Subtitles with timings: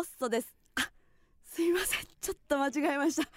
[0.00, 0.54] ロッソです。
[0.76, 0.90] あ
[1.44, 2.00] すいません。
[2.22, 3.28] ちょっと間違えました。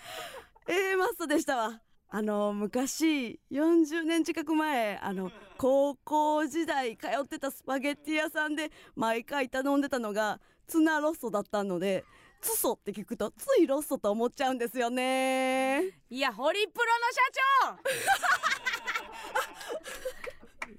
[0.71, 1.81] A マッソでしたわ。
[2.07, 12.05] あの昔40年近く前あの高校時代通ってたスパゲッティ屋さんで毎回頼んでたのがツナロッソだったので
[12.39, 15.81] ツソって聞くとついロッソと思っちゃうんですよね。
[16.09, 17.19] いやホリプロの社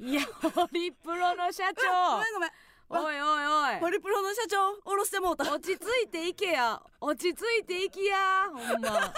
[0.01, 0.05] 長！
[0.09, 2.51] いやホリプロの社ご長めんごめん
[2.89, 3.80] おいおいおい。
[3.80, 5.45] ホリプロの社長降ろしてもうた。
[5.53, 6.81] 落ち着いていけや。
[7.00, 8.49] 落ち着いていきや。
[8.53, 9.14] ほんま。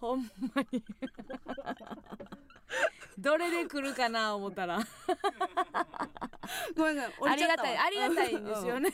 [0.00, 0.82] ほんまに。
[3.18, 4.80] どれで来るかな思ったら。
[6.76, 8.90] ごめんごめん降ありがたいありがたいんですよね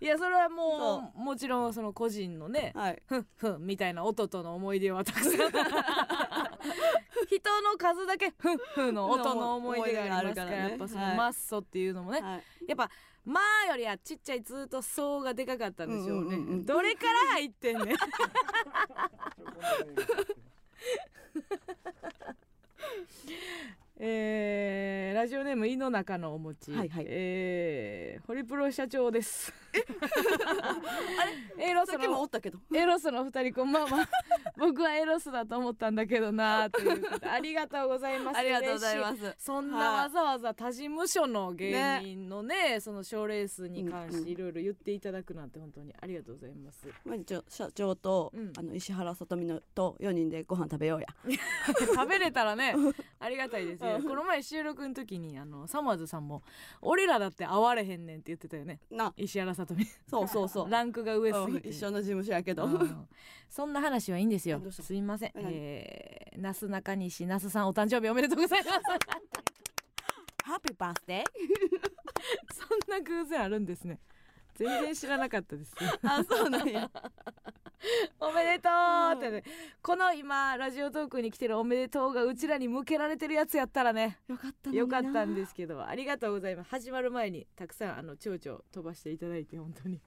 [0.00, 3.02] いやそれはもうもちろんその個人のねはい。
[3.06, 5.32] ふんふんみたいな音との思い出はたくさん。
[7.28, 12.44] 人の数だけふんふんの音の思い出がありますからやっぱそのはいマッソっていうのもねはい。
[12.68, 12.88] やっぱ
[13.26, 16.66] 「まあ」よりはちっちゃいずっと層がでかかったんでしょうね、うんうんうんうん。
[16.66, 17.96] どれから入ってんねん
[24.00, 27.04] えー、ラジオネーム井の中のお餅、はいはい。
[27.08, 29.52] えー、ホリプロ社長です。
[31.58, 32.58] エロスのったけど。
[32.74, 34.08] エロスの二人こんばんは。
[34.56, 38.38] 僕はエロスだと思ったんだけどなということでありがとうございます。
[38.38, 39.34] ありがとうございます。
[39.38, 46.86] そんなわざわざ他事務所の芸人のねその賞レースに関していろいろ言っていただくなんて本当にありがとうございます。
[47.04, 48.52] まあ社長と、うん。
[48.56, 51.06] あの石原さとみのと4人でご飯食べようや。
[51.94, 52.74] 食べれたらね
[53.20, 53.87] ありがたいですよ。
[53.96, 56.42] この前収録の時にあのサマーズさんも
[56.82, 58.80] 「俺らだって会われへんねん」って言ってたよね。
[58.90, 59.12] な。
[59.16, 59.86] 石原さとみ。
[60.08, 60.70] そうそうそう。
[60.70, 61.68] ランクが上すうんぎて。
[61.70, 62.64] 一緒の事務所やけど。
[62.64, 63.08] うん。
[63.48, 64.60] そんな話はいいんですよ。
[64.70, 65.32] すいません。
[65.36, 68.80] えー、なすなかにしなすさんお誕生日おめでとうございます。
[70.44, 71.24] ハッピーバースデー
[72.54, 74.00] そんな偶然あるんですね。
[74.54, 75.74] 全然知らなかったです。
[76.02, 76.90] あそうなんや
[78.20, 79.18] おめでとう。
[79.18, 79.42] ってね。
[79.82, 84.18] この今ラジオトークに来てるおめでとうがうちらに向けられてるやつやったらね。
[84.28, 90.00] よかったよかったんですけどありがとうございます始まる前にたくさんあの蝶々飛ばしていただいて本当に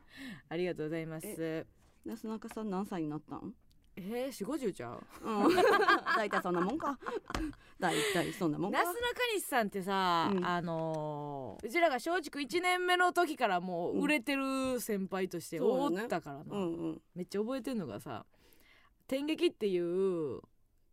[0.49, 1.65] ありがとうございますえ
[2.05, 2.17] な。
[2.17, 5.56] すなかさん何歳になったんー、4 5 0ちゃううん。
[6.16, 6.97] 大体そんなもんか。
[7.79, 8.84] 大体そんなもんか。
[8.84, 10.46] なすなかにしさんってさ、うん。
[10.46, 17.02] あのーうちらが松竹1年目の時からもう売れてる先輩としておったからな、うんうん。
[17.16, 18.25] めっちゃ覚えてんのがさ
[19.07, 20.41] 「天劇」っていう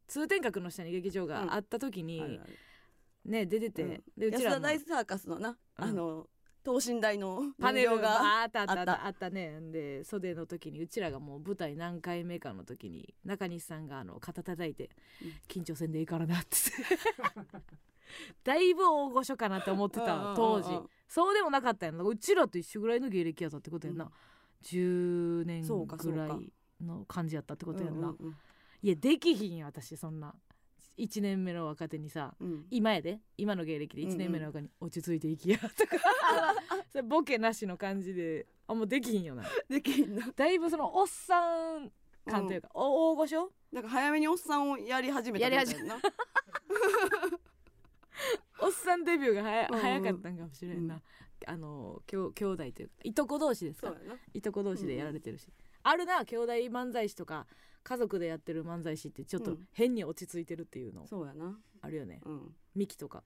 [0.07, 2.53] 通天閣の下に劇場があった時に、あるある
[3.25, 4.03] ね出てて、うん。
[4.17, 5.57] でうちらの安田大サーカスのな、うん。
[5.77, 6.29] あの
[6.69, 7.99] 等身大のパネル。
[7.99, 9.31] があったあったあった。
[9.31, 9.59] ね。
[9.73, 14.91] で袖の時にうちらがもう舞台何回目かの時に中西さんがあの肩叩いて
[15.23, 16.57] うん「緊張せんでいいからな」って。
[18.45, 20.69] だいぶ大御所かなって思ってた当時。
[21.07, 24.11] そうでもなかったやんうちらと一緒ぐらいの芸歴やったってことやんな、うん
[24.63, 26.53] 10年ぐらい
[26.85, 28.13] の感じやったってことやんな、
[28.83, 30.35] いやできひんよ私そんな
[30.99, 32.67] 1年目の若手にさうん。
[32.71, 33.21] 今やで。
[33.37, 35.59] 今の芸歴で1年目の若に落ち着いていきや。
[35.61, 35.73] とか。
[36.91, 39.45] それボケなしの感じであもうできひんよな。
[39.69, 40.31] できんな。
[40.35, 41.93] だいぶそのおっさん
[42.27, 43.53] 感というか、お大御所？
[43.73, 45.97] なんか早めにおっさんをやり始めたやり始めな
[48.61, 49.81] おっさんデビューが早,、うんうん。
[49.81, 51.03] 早かったんかもしれんな、うん。
[51.47, 53.95] あのきょ兄弟というかいとこ同士ですか。
[54.35, 55.49] いとこ同士でやられてるし、
[55.83, 57.47] あるな兄弟漫才師とか
[57.89, 59.67] 家族でやってる漫才師ってちょっとうん。
[59.73, 61.59] 変に落ち着いてるっていうのそうやな。
[61.81, 62.55] あるよね、うん。
[62.75, 63.23] ミキとか。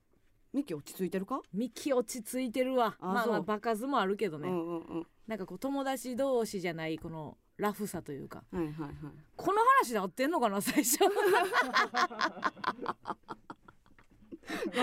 [0.53, 1.41] ミキ落ち着いてるか？
[1.53, 2.95] ミキ落ち着いてるわ。
[3.01, 5.07] あまあまあ場数もあるけどね、うんうんうん。
[5.27, 8.43] なんかこう友達同士じゃないこのラフさというか。
[8.53, 8.91] はいはいはい。
[9.35, 10.99] この話で合ってんのかな最初。
[10.99, 11.09] ご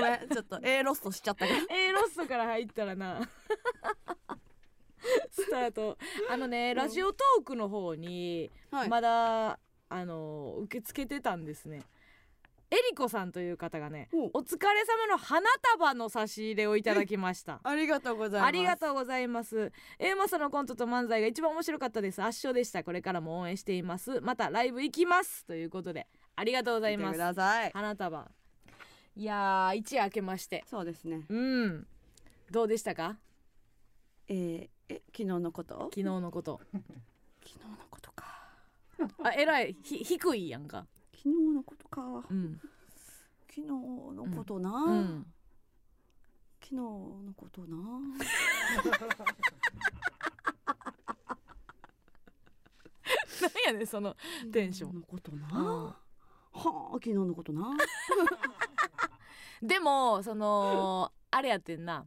[0.00, 1.58] めんちょっと A ロストしちゃったけど。
[1.70, 3.20] A ロストから入ったらな。
[5.30, 5.96] スタート。
[6.28, 6.76] あのね、うん。
[6.76, 8.88] ラジオトークの方にはい。
[8.88, 9.58] まだ、
[9.90, 11.82] あの受け付けてたんですね。
[12.72, 14.26] えりこさんという方がねお。
[14.38, 17.60] お疲れ様の花束の差し入れをいただきました。
[17.64, 18.48] ありがとうございます。
[18.48, 19.72] ありがとうございます。
[19.98, 22.22] A マサのコントと漫才が一番面白かったです。
[22.22, 22.84] 圧勝でした。
[22.84, 24.20] これからも応援しています。
[24.20, 27.18] またライブ行きますということでありがとうございます。
[27.72, 28.30] 花束。
[29.16, 30.62] いやー一夜明けまして。
[30.70, 31.26] そうですね。
[31.28, 31.86] うん。
[32.52, 33.18] どうでしたか？
[34.28, 35.90] えーえ昨日のこと？
[35.92, 36.60] 昨日のこと。
[37.44, 38.39] 昨日のことか
[39.24, 39.76] あえらい。
[39.82, 40.86] ひ低いやんか。
[41.14, 42.02] 昨日のことか。
[42.30, 42.60] うん。
[43.48, 45.26] 昨日のことな、うん。
[46.60, 47.76] 昨日のことな。
[53.40, 54.16] 何やねんその
[54.52, 54.90] テンション。
[54.90, 55.48] 昨日のことな。
[55.58, 55.84] うん。
[55.86, 55.96] は
[56.52, 57.76] あ昨日のことな。
[59.62, 62.06] でもそのあれやってんな。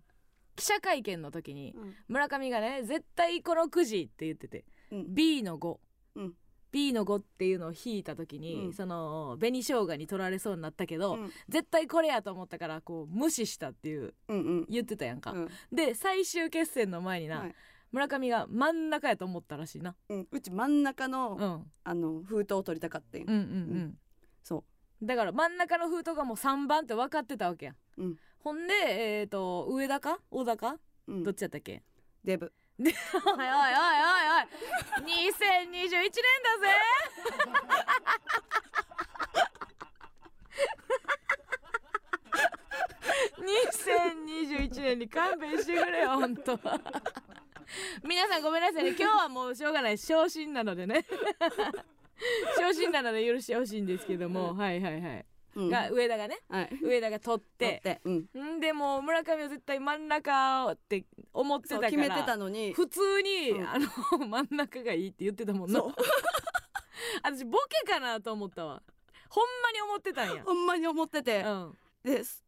[0.56, 1.96] 記者会見の時にうん。
[2.08, 4.66] 村上がね絶対このくじって言ってて。
[4.92, 5.14] うん。
[5.14, 5.80] B の5、
[6.16, 6.38] うん
[6.74, 8.74] B の5っていうのを引いた時に、うん。
[8.74, 11.32] その紅生姜に取られそうになったけど、うん。
[11.48, 14.66] 絶対これやと思ったからこう無視したっていううんうん。
[14.68, 15.50] 言ってたやんか、うん。
[15.72, 17.56] で最終決戦の前にな、はい。
[17.92, 23.28] 村上が真ん中やと思ったらしいな、うち真ん中のうん、あの封筒を取りたかったんよ。
[23.30, 23.98] うんうんうん。
[24.44, 24.64] そ
[25.04, 28.18] だから真ん中の封筒がもう3番って分かってたわけや、うん。
[28.40, 28.74] ほんで
[29.20, 30.78] えっ、と上田か小田か、
[31.08, 31.84] どっちやったっけ？
[32.24, 34.46] デブおいおいおいおいおい
[35.06, 36.68] 2021年だぜ
[43.44, 46.60] 2021年に勘弁してくれよ本当
[48.04, 51.06] 皆さんごめんなさいね今日はもうしょうがない昇進なのでね
[52.58, 56.80] 昇進なので許してほしいんですけども、はいはいはい、が上田がねはい。
[56.82, 58.58] 上田が取っ取っててうん。
[58.58, 62.74] んでもう村上は絶対真ん中って思ってたから決めてたのに。
[62.74, 63.70] 普通に、うん。
[63.70, 63.88] あの
[64.28, 65.82] 真ん中がいいって言ってたもんな。
[67.24, 68.82] 私ボケかなと思ったわ。
[69.30, 70.44] ほんまに思ってたんや。
[70.44, 71.42] ほんまに思ってて。
[71.42, 71.78] うん。
[72.04, 72.44] です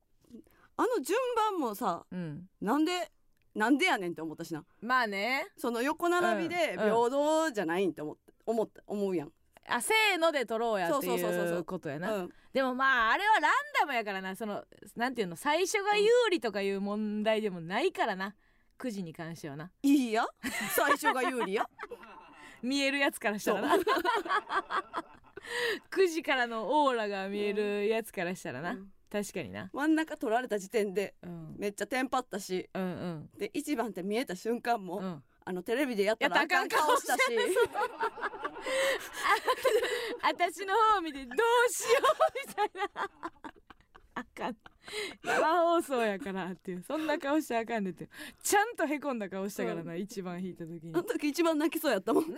[0.78, 2.50] あの順番もさうん。
[2.62, 3.12] なんで
[3.54, 4.66] なんでやねんって思ったしな。
[4.82, 5.48] まあね。
[5.58, 6.80] その横並びでうん。
[6.80, 9.32] 平等じゃないんって思って思った思うやん。
[9.68, 14.34] あせーので取ろうやってそうそうそうそういうことやな、うんでもまああれはランダムやからな。
[14.34, 14.64] その
[14.96, 15.36] なんていうの？
[15.36, 18.34] 最初が有利とかいう問題でもないからな。
[18.78, 19.72] くじに関してはな。
[19.84, 20.26] いいや
[20.74, 21.70] 最初が有利や
[22.64, 23.76] 見えるやつからしたらな。
[25.92, 28.92] 9時からのオーラが見えるやつからしたらな、うん。
[29.12, 32.70] 確かにな、真ん中取られた時点でうん、めっちゃテンパったし。
[32.74, 33.30] うんうん。
[33.38, 37.22] で一番って見えた瞬間も、うんあのテレビでやったらあかん顔したし。
[40.24, 41.38] 私 の方を見てどう
[41.72, 43.10] しようみたいな。
[44.16, 44.58] あかん。
[45.24, 46.84] 生放送やからっていう。
[46.84, 48.10] そんな顔してあかんねって。
[48.42, 50.94] ちゃんとへこんだ顔したからな、一番引いた時に。
[50.96, 52.26] あの時一番泣きそうやったもん。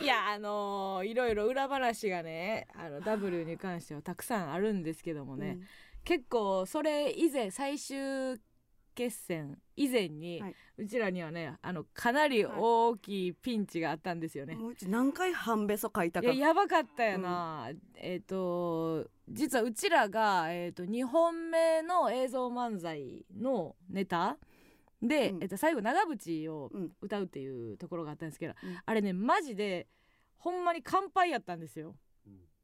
[0.00, 5.58] いやあのーいろいろ裏話がねあの W に関してはたくさんあるんですけどもね、
[6.04, 8.38] 結構それ以前最終
[8.94, 10.54] 決戦以前に、はい。
[10.78, 14.54] うちらにはねあのかなり大きいピンチがあったんですよね。
[14.54, 16.26] もううち何回半べそ書いたか。
[16.30, 24.38] いややばかったよな、えっ、と実はうちらが、えー、と2本目の映像漫才のネタ
[25.00, 25.42] で、うん。
[25.42, 28.78] えっと最後長渕をうん歌うっていうところがあったんですけど、うん。
[28.84, 29.88] あれねマジで
[30.36, 31.94] ほんまに乾杯やったんですよ。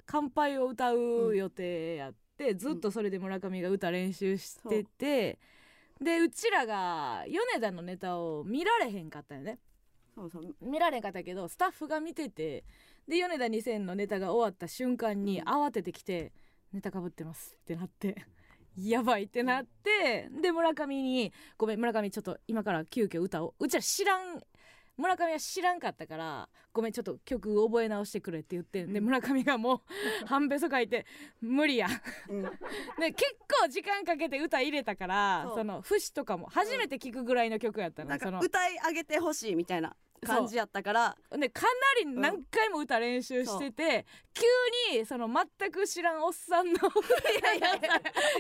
[0.08, 5.38] 乾杯を歌う予定やって、ずっとそれで村上が歌練習してて、
[6.00, 9.58] でうちらが米田のネタを見られへんかったよね。
[10.14, 12.64] そうそう見られんかったけどスタッフが見てて
[13.06, 16.32] で米田2000のネタが終わった瞬間に慌ててきて
[16.72, 18.16] 「ネタかぶってます」ってなって。
[18.76, 24.40] やばいってなってで村上に「ごめん村上ちょっと今から急遽歌をうちら知らん
[24.98, 29.82] 村上は知らんかったからごめんちょっと曲覚え直してくれ」って言ってで村上がも
[30.22, 31.06] う半べそ書いて
[31.40, 31.86] 「無理や」
[32.28, 32.42] うん。
[32.98, 38.40] で結構時間かけて歌入れたからその節とかも初めて聞くぐらいの曲やったの,、なんかその。
[38.40, 41.16] 歌い上げてほしいみたいな感じやったから。
[41.36, 41.68] でかな
[42.00, 44.44] り何回も歌練習してて、急
[44.96, 46.78] にその全く知らんおっさんの い
[47.42, 47.80] やいやい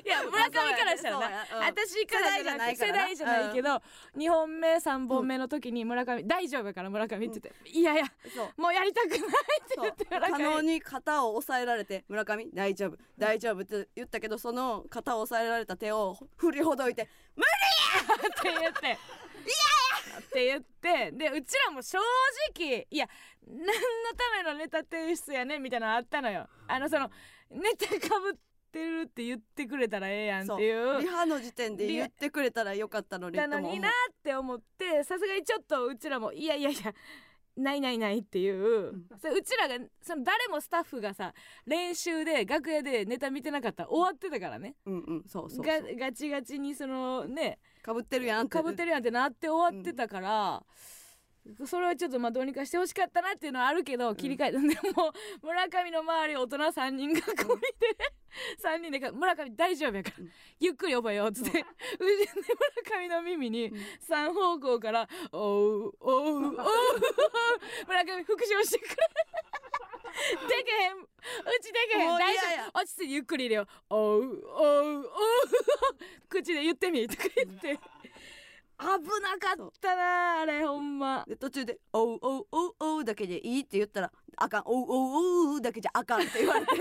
[0.06, 3.82] や村上からしたらな、私からじゃなくて世世代代じゃないけど、
[4.16, 8.04] 2本目3本目の時に村上、大丈夫やから村上って言って、いやいや
[8.34, 8.60] そう。
[8.60, 17.12] もうやりたくないって言って村可能上に肩を押さえられて村上大丈夫大丈夫って言ったけどその肩を押さえられた手を振りほどいてって
[18.44, 18.98] 言って
[20.18, 21.98] 「って言ってでうちらも正
[22.54, 23.08] 直いや
[23.46, 23.72] 何の
[24.16, 26.46] ためのネタ提出やねんみたいなのあったのよ。
[26.66, 27.10] あのその
[27.50, 28.32] ネタかぶっ
[28.70, 31.00] てるって言ってくれたらええやんっていう。
[31.00, 36.92] リハの時点で言ってくれたらよかったのにたのになって思ってさすがにちょっとうちらもいやいやいや
[37.58, 39.04] ないないないっていう、ん。
[39.20, 41.32] それうちらがその誰もスタッフがさ
[41.66, 44.74] 練習で楽屋でネタ見てなかったら終わってたからね。
[44.86, 45.24] うんうん。
[45.26, 50.64] そうそうがガチガチにそのねかぶってるやんかぶってるやんってなって終わってたから、
[51.66, 55.12] それはちょっとまあどうにかしてほしかったなっていうのはあるけど切り替えた、でも
[55.42, 57.96] 村上の周り大人3人がこいて、
[58.62, 60.32] 3人でか村上大丈夫やから、うん。
[60.60, 61.64] ゆっくり覚えようっつって、で
[62.88, 63.72] 村上の耳に
[64.08, 66.56] 3方向から「おうおうおう
[67.86, 68.96] 村上復唱してくれ。
[70.48, 70.96] でけへん。
[70.98, 71.04] う
[71.62, 72.18] ちでけへん。
[72.18, 72.40] 大丈
[72.74, 72.80] 夫。
[72.80, 73.66] 落ち着いてゆっくり入れよう。
[73.90, 75.10] おうおうおう
[76.28, 77.78] 口で言ってみとか言って
[78.80, 78.86] 危
[79.20, 81.24] なかったなあれほんま。
[81.26, 86.72] で途中で「おうおうおうおう」だけでいいって言ったら「あかんおうおうおう」だけじゃあかんって言われて。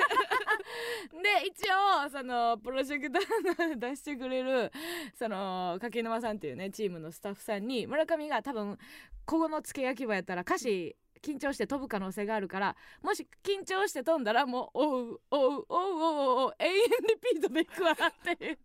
[1.12, 4.72] で一応そのプロジェクター出してくれる
[5.16, 8.78] その柿沼さんっていうねチームのスタッフさんに村上が多分
[9.26, 16.90] ここの付け焼き場やったら歌詞緊張して飛ぶ可能性があるからもし緊張して飛んだらもう「おうおうおうおうおう永遠リ
[17.34, 18.60] ピートでいくわ」って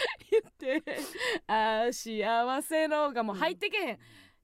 [0.30, 0.82] 言って
[1.46, 3.98] 「あー幸せの」がもう入ってけへん。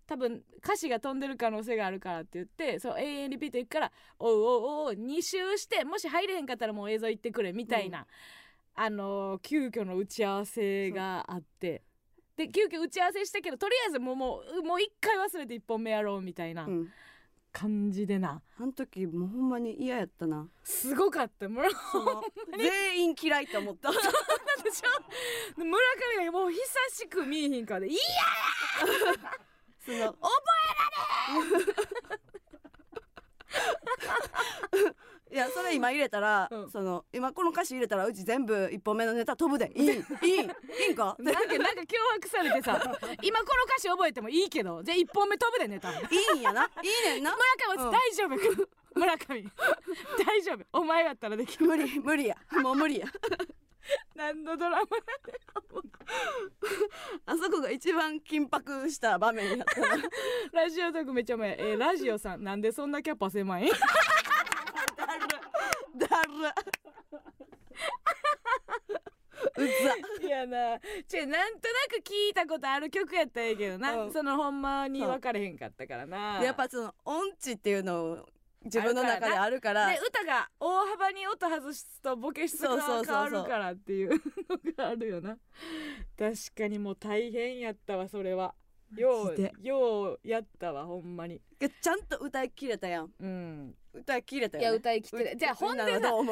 [0.07, 8.07] 多分歌詞が飛んでる可能性があるからって言ってそう永遠リピートいくから「おうおうおう」2周してもし入れへんかったらもう映像行ってくれみたいな、
[8.75, 11.83] あのー急遽の打ち合わせがあって。
[12.37, 16.65] で急遽打ち合わせしたけどとりあえずもうもうもう一回忘れて1本目やろうみたいな。
[16.65, 16.93] うん
[17.59, 18.41] 感じでな。
[18.57, 20.47] あの時もうほんまに嫌やったな。
[20.63, 22.23] すごかった村その
[22.57, 23.91] 全員嫌いって思った。
[24.63, 25.71] でしょ村
[26.19, 26.59] 上がもう久
[26.91, 28.01] しく見えへんからで「い や
[29.85, 30.29] その覚
[34.73, 34.95] えられ
[35.31, 36.71] いやそれ今入れたら、うん。
[36.71, 39.71] その今この歌詞入れたらうち全部一本目のネタ飛ぶで。
[39.75, 39.87] いい。
[39.87, 39.95] いい。
[40.01, 40.01] い
[40.89, 41.17] いんか？
[41.19, 42.81] なんかなんか脅迫されてさ
[43.23, 46.65] 今この歌詞覚えてもいいけどじゃあ1本目飛ぶでね多分いいんやな？
[46.65, 46.69] い
[47.09, 47.33] いねんな？
[47.67, 48.69] 村上は大丈夫、
[48.99, 49.45] 村上。
[50.27, 50.65] 大丈夫。
[50.73, 51.67] お前やったらできる。
[51.67, 52.37] 無理無理や。
[52.63, 53.07] もう無理や。
[54.15, 54.83] 何のドラマ
[57.27, 59.89] あそこが一番緊迫した場面やったな。
[60.53, 63.71] ラジオトークめっちゃ前、えーラジオさんなんでそんなキャパ狭い
[64.99, 66.33] だる。
[69.57, 69.67] う
[70.21, 70.27] ざ。
[70.27, 70.79] いやな。
[71.07, 74.13] ちょなんとなく聞いたことある曲やったらええけどな、うん。
[74.13, 76.41] そのほんまに分かれへんかったからな。
[76.41, 78.27] でやっぱその音痴っていうのを
[78.65, 84.19] 自分の中であるからで歌が大幅に音外すとボケ質が変わるからっていうの
[84.77, 85.39] があるよな。
[86.19, 88.55] 確かにもう大変やったわそれは
[88.97, 91.41] ようようやったわほんまに。
[91.81, 93.11] ちゃんと歌い切れたやん。
[93.21, 93.75] うん。
[93.93, 96.29] 歌い切れたよ、ね、いや歌い切ってるじゃあほんでさ違う ほん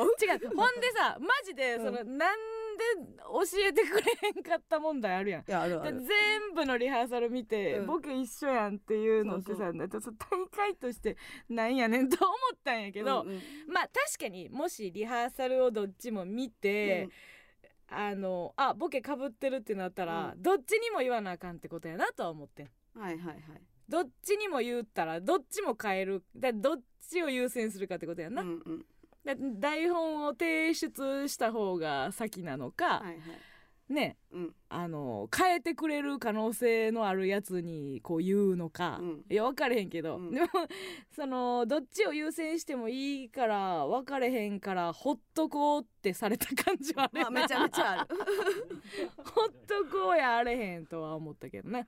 [0.80, 1.84] でさマジでうん。
[1.84, 2.38] その、なん
[2.76, 2.84] で
[3.18, 5.40] 教えてくれへんかった問題あるやん。
[5.42, 7.86] いやあるあでる全部のリハーサル見て、うん。
[7.86, 11.16] 僕一緒やんっていうのってさ大会として
[11.48, 13.40] なんやねんと思ったんやけど、うんうん。
[13.68, 17.08] まあ確かにもしリハーサルをどっちも見て、
[17.88, 22.70] あのあボケかぶってるってなったら、うどっちにも言わなあかんってことやなとは思ってん。
[22.98, 23.38] はいはいはい。
[23.88, 26.24] どっちにも言ったらどっちも変える。
[26.34, 28.86] だどっちを優先するかってことやな、うんうん。
[29.24, 33.16] だ台本を提出した方が先なのか、はいはい
[33.88, 34.54] ねうん。
[34.68, 39.24] あの変えてくれる可能性のあるやつにこう言うのか、うん。
[39.30, 40.30] いや分かれへんけど、うん。
[40.32, 40.48] でも
[41.14, 48.16] そのどっちを優先してもいいから分かれへんからほっとこうってされた感じはあめちゃめちゃある。
[49.18, 51.86] ほっとこうやあれへんとは思ったけどね。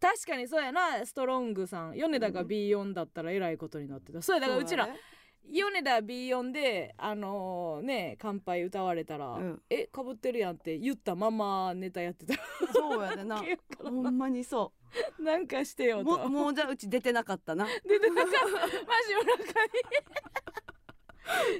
[0.00, 1.96] 確かにそうやなストロングさん。
[1.96, 4.22] 米田が B4 だったらえらいことになってた。
[4.22, 4.96] そうやだからうちらね
[5.50, 9.62] 米田 B4 であのね乾杯歌われたら、うん。
[9.70, 12.34] えかぶってるやんって言ったままネタやってた。
[12.72, 13.42] そうやでな。
[13.82, 14.72] ほんまにそ
[15.18, 16.28] なんかしてようと。
[16.28, 17.66] もうじゃあうち出てなかったな。
[17.84, 18.46] 出てなかった。
[18.46, 19.44] マジ村上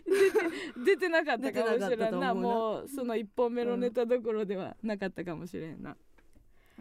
[0.05, 0.39] 出て
[0.85, 2.35] 出てなかったかもしれんな。
[2.35, 5.97] もうその1本目のネタどころではなかったかもしれんな、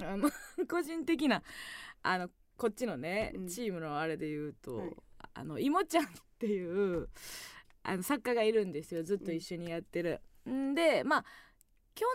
[0.02, 0.30] あの
[0.70, 1.44] 個人的な
[2.02, 3.48] あのこっちのね、うん。
[3.48, 4.96] チームのあれで言うと、はい
[5.40, 6.08] あのいもちゃんっ
[6.40, 7.10] ていう
[7.84, 9.04] あの作家がいるんですよ。
[9.04, 10.22] ずっと一緒にやってる。
[10.50, 11.26] んでまあ
[11.96, 12.06] 去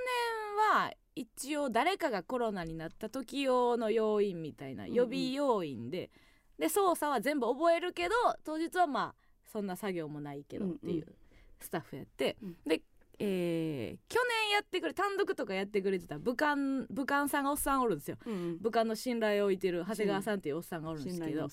[0.71, 6.11] 年は一応誰かがコロナになった時用の要員みたいな予備要員で、
[6.59, 8.14] で操作は全部覚えるけど
[8.45, 9.14] 当日はまあ
[9.50, 11.14] そんな作業もないけどっていううん。
[11.61, 12.57] スタッフやって、うん。
[12.67, 12.83] で、
[13.25, 18.17] えー去年やってくれ単独とかやってくれてた武漢武漢さんがおっさんおるんですよ。
[18.26, 21.49] うん武漢の信頼を置いてる長谷川さんっていうおっさんがおるんです信けど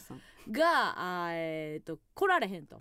[0.52, 2.80] があーえー、と来られへんと。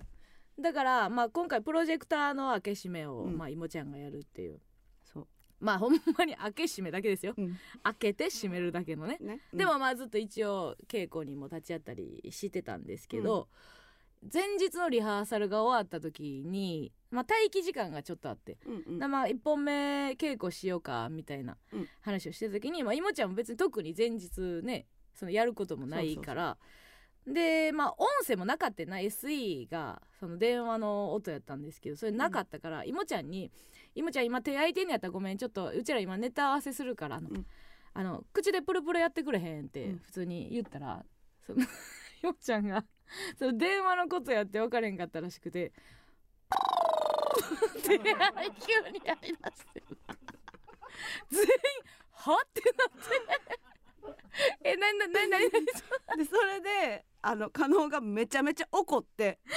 [0.61, 3.39] だから、まあ、今回プロジェクターの開け閉めを、うん。
[3.39, 4.61] まあ、いもちゃんがやるっていう。
[5.05, 5.29] そう。
[5.61, 7.35] まあほんまに開け閉めだけですよ。
[7.37, 7.57] うん。
[7.83, 9.41] 開けて閉めるだけのね、ね。
[9.55, 13.49] でもまあずっと一応稽古にも立ち会ったりしてたんですけど、
[14.33, 18.99] 前日のリハーサルが終わった時に、まあ、待機時間がちょっとあって、うんうん。
[18.99, 21.89] なまあ1本目稽古しようかみたいなうん。
[22.01, 26.59] 話をしてた時に、まあ、いもちゃんも別に特に前日ねそのやることもないから
[27.27, 33.51] でまあ音声もなかったな SE がその電話の音やったんですけどそれなかったから、いもちゃんに
[33.95, 37.47] 「いもちゃん今手空いてんのやったらごめんちょっとうちら今ネタ合わせするからあの、うん。
[37.95, 39.99] あの口でプルプルやってくれへん」ってうん。
[39.99, 41.05] 普通に言ったら、
[41.47, 41.63] その
[42.23, 42.85] いもちゃんが
[43.39, 45.73] その電話のことやって分かれんかったらしくて。
[47.79, 49.83] って急にやりだして。
[51.31, 51.49] 全員
[52.13, 52.43] は？
[52.45, 52.89] ってなっ
[53.49, 53.59] て。
[54.63, 59.41] えなななななでそれであの加納がめちゃめちゃ怒って。
[59.49, 59.51] 違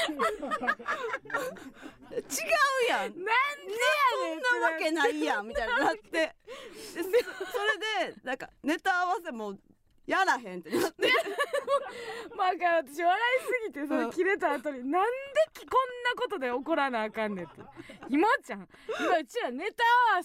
[2.16, 3.02] うやん。
[3.02, 6.10] なんでそんなわけないやんみたいになって。
[6.12, 6.36] で
[6.94, 9.56] そそれでなんかネタ合わせも
[10.12, 11.08] やらへんってなって。
[12.36, 14.10] まあか私笑いすぎてそうん。
[14.10, 15.10] れ切れた後に、なんで
[15.54, 17.62] きこんなことで怒らなあかんねんって。
[18.10, 18.68] 今ちゃん
[19.00, 19.84] 今うちらネタ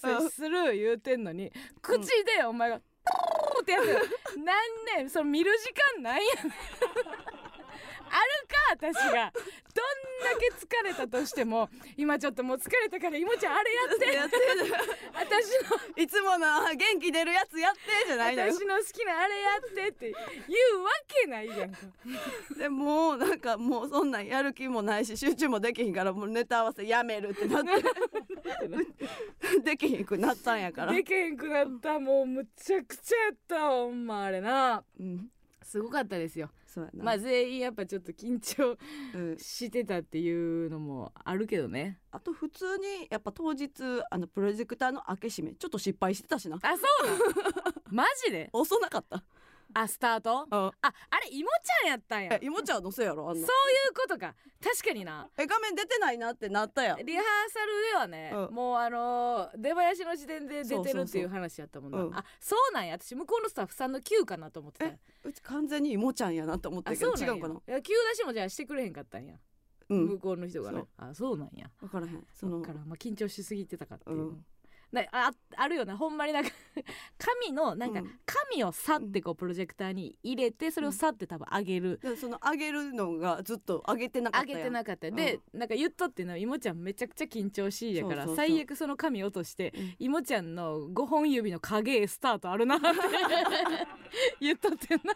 [0.09, 2.00] 合わせする言うてんのに口
[2.37, 6.52] でお前が「プーってやつなんねんその見る時間ないやねん
[8.09, 9.33] あるか私が。
[9.75, 9.85] どん
[10.25, 14.07] だけ疲れたとしても今ちょっともう疲れたからいもちゃんあれやって。
[15.13, 15.51] 私
[15.97, 18.55] のいつもの元気出るやつやってじゃないのよ。
[18.55, 20.13] 私の好きなあれやってって
[20.49, 21.79] 言うわけないやんか。
[22.59, 27.71] でもうなんかもうそんなんやる気もないし集中もできひんからもうネタ合わせやめるってなって。
[29.63, 30.93] できひんくなったんやから。
[30.93, 31.99] でけへんくなった。
[31.99, 34.83] もうむちゃくちゃやったほんまあれな。
[34.99, 35.29] うん。
[35.63, 37.04] すごかったですよそうやな。
[37.04, 38.76] まあ全員やっぱちょっと緊張
[39.14, 41.99] うん、してたっていうのもあるけどね。
[42.11, 43.71] あと普通にやっぱ当日
[44.11, 46.59] あのプロジェクターの開け閉めちょっと失敗してたしな。
[46.61, 46.85] あそう
[47.90, 48.50] マジで？
[48.52, 49.23] 遅なかった
[49.78, 50.47] あスタート？
[50.50, 52.38] あああれいもちゃんやったんや。
[52.40, 53.47] えいもちゃんのせいやろあんな。
[53.47, 54.35] そういうことか。
[54.64, 55.28] 確かにな。
[55.37, 57.04] え画面出てないなってなったやん。
[57.04, 58.54] リハーサルではね、うん。
[58.54, 61.28] もうあのー出囃子の時点で出てるそうそうそうっていう。
[61.28, 61.99] 話やったもんな。
[61.99, 62.16] うん。
[62.16, 62.97] あそうなんや。
[62.99, 64.87] 私向こうのスタッフさんの Q かなと思ってた。
[64.87, 67.26] えうち完全にいもちゃんやなと思ったけあそうなんや。
[67.26, 67.54] ど違うかな？
[67.54, 69.35] いや Q 出しもじゃあしてくれへんかったんや、
[69.90, 70.06] うん。
[70.06, 70.78] 向こうの人がね。
[70.78, 70.88] そう。
[70.97, 71.71] あそうなんや。
[71.80, 72.25] 分からへん。
[72.33, 74.28] そのだからまあ緊張しすぎてたかっていう、うん。
[74.30, 74.35] な
[75.12, 76.50] ああるよなほんまになんか
[77.19, 78.21] 紙のなんかうん。
[78.25, 85.11] 紙をさってこうプロジェクターに入れてそれをさって多分上げる、でその上げるのがずっと上げてなかった上げてなかった。
[85.11, 89.97] で、なんか言っとってんのいもちゃんめちゃくちゃ緊張しいやから最悪その紙落として、うん。
[89.99, 92.87] いもちゃんの5本指の影スタートあるなって
[94.40, 95.14] 言っとってんな。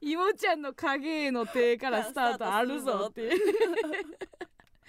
[0.00, 3.30] いもちゃんの影の手からスタートあるぞって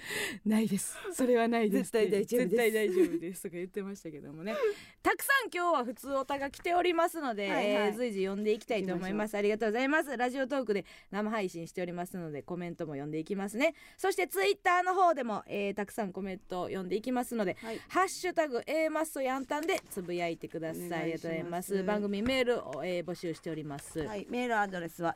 [0.45, 0.97] ないです。
[1.13, 1.91] それはないです。
[1.91, 2.49] 絶対大丈夫です。
[2.49, 3.43] 絶対大丈夫です。
[3.43, 4.55] とか言ってましたけどもね。
[5.01, 7.65] たくさん今日は普通おたが来ておりますので、はいはい。
[7.65, 9.35] えー随時読んでいきたいと思います。
[9.35, 10.17] ありがとうございます。
[10.17, 13.73] ラジオトークで生配信しておりますのでコメントも読んでいきますね。
[13.97, 17.79] そしてツイッターの方でも、えーたくさんコメントを読んでいきますのではい。
[17.87, 21.77] ハッシュタグ A マッソヤンタンでつぶやいてくださいありがとうございます。
[21.77, 25.15] す番組メールを、えー募集しております、はい、メールアドレスは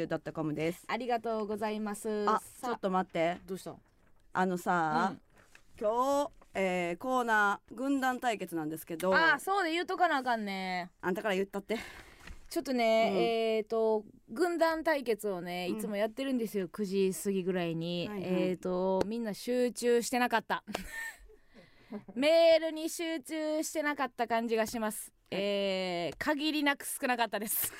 [0.00, 0.84] aa.mbs1179.com aa.mbs1179.com です。
[0.86, 2.24] ありがとうございます。
[2.28, 3.38] あ、ちさょっと待って。
[3.46, 3.74] どうした？
[4.32, 5.20] あのさ、うん。
[5.80, 9.14] 今日、えーコーナー軍団対決なんですけど。
[9.14, 10.90] あそうで言うとかなあかんね。
[11.00, 11.78] あんたから言ったって。
[12.48, 13.18] ちょっとね、うん。
[13.18, 15.78] えっ、と軍団対決をねうん。
[15.78, 18.30] いつもやってるんですよ、9時過ぎぐらいに、はいはい。
[18.50, 20.64] えっ、とみんな集中してなかった。
[22.14, 25.40] メールに集中してなかった感じがします、はい。
[25.42, 27.72] えー限りなく少なかったです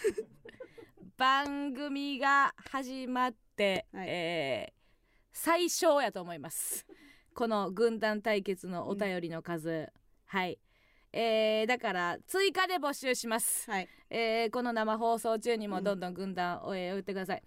[1.21, 4.07] 番組が始まって、はい。
[4.09, 4.81] えー
[5.33, 6.87] 最小やと思います。
[7.35, 9.93] この軍団対決のお便りの数、
[10.25, 10.59] はい。
[11.13, 13.71] えーだから追加で募集します。
[13.71, 13.89] はい。
[14.09, 17.43] えーこの生放送中にもどんどん軍団を、えー打ってください、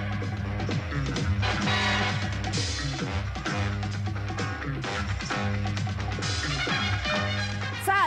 [0.00, 0.05] ウン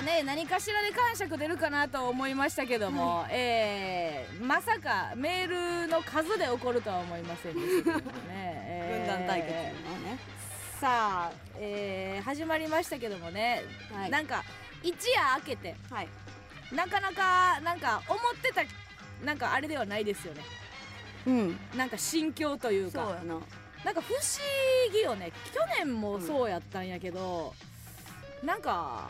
[0.09, 10.17] ね何かしらで感触出るかなと思いましたけども、えーまさかメールの数で起こるとは思いませんでしたけどもね、 えー軍団対決のね、
[10.79, 14.09] さあ、えー始まりましたけどもね、はい。
[14.09, 14.43] なんか
[14.81, 16.07] 一夜明けてはい。
[16.71, 18.61] なかなかなんか思ってた
[19.23, 20.43] なんかあれではないですよね。
[21.27, 21.59] うん。
[21.75, 23.05] なんか心境というか。
[23.05, 23.39] そうやな。
[23.83, 24.21] なんか不思
[24.91, 25.31] 議よね。
[25.53, 27.53] 去年もそうやったんやけど、
[28.43, 29.09] なんか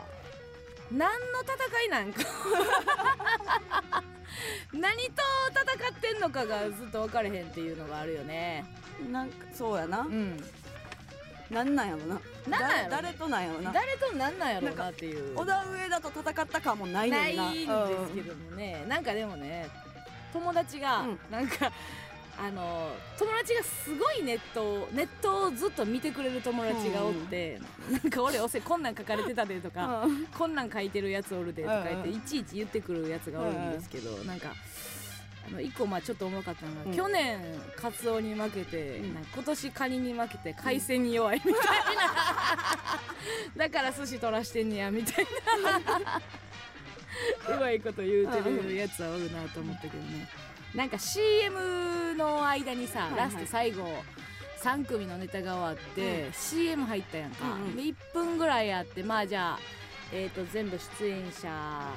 [0.92, 2.22] 何の戦いなんか。
[4.72, 5.22] 何と
[5.52, 8.64] 戦ってんのかがずっと分かれへんっていうのがあるよね。
[9.10, 10.00] なんかそうやな。
[10.00, 10.42] うん。
[11.50, 12.20] なんなんやろな。
[12.48, 13.72] なんなんや誰となんやろな。
[13.72, 15.34] 誰となんなんやろうなっていう。
[15.34, 17.28] 小田上田と戦った感もないな。
[17.28, 19.68] いねんなんですけどもね、なんかでもね
[20.32, 21.18] 友達がうん。
[21.30, 21.72] なんか、
[22.42, 30.26] あの友達がすごいネットをネットをずっと見てくれる友達がおって、なんか俺おせこんなん書かれてたでとか、うん。
[30.26, 32.16] こんなん書いてるやつおるでとか言って、うん。
[32.16, 34.54] いちいち言ってくるやつがおるんですけど、なんか
[35.46, 36.96] あの一個まあちょっとおもろかったのが、うん。
[36.96, 37.40] 去年
[37.76, 39.10] カツオに負けて、うん。
[39.34, 41.62] 今年カニに負けて海鮮に弱いみたい
[43.54, 45.26] な、 だから寿司取らしてんねやみたい
[45.62, 46.22] な。
[47.54, 50.26] うまいこと言うてるやつはおるなと思ったけどね
[50.74, 53.20] なんか CM の間にさ、はいはい。
[53.20, 53.84] ラスト最後
[54.62, 57.76] 3組のネタが終わって、う CM 入ったやんか、うんうん。
[57.76, 59.58] で1分ぐらいあってまあじゃあ、
[60.12, 61.92] えー、と全部出演者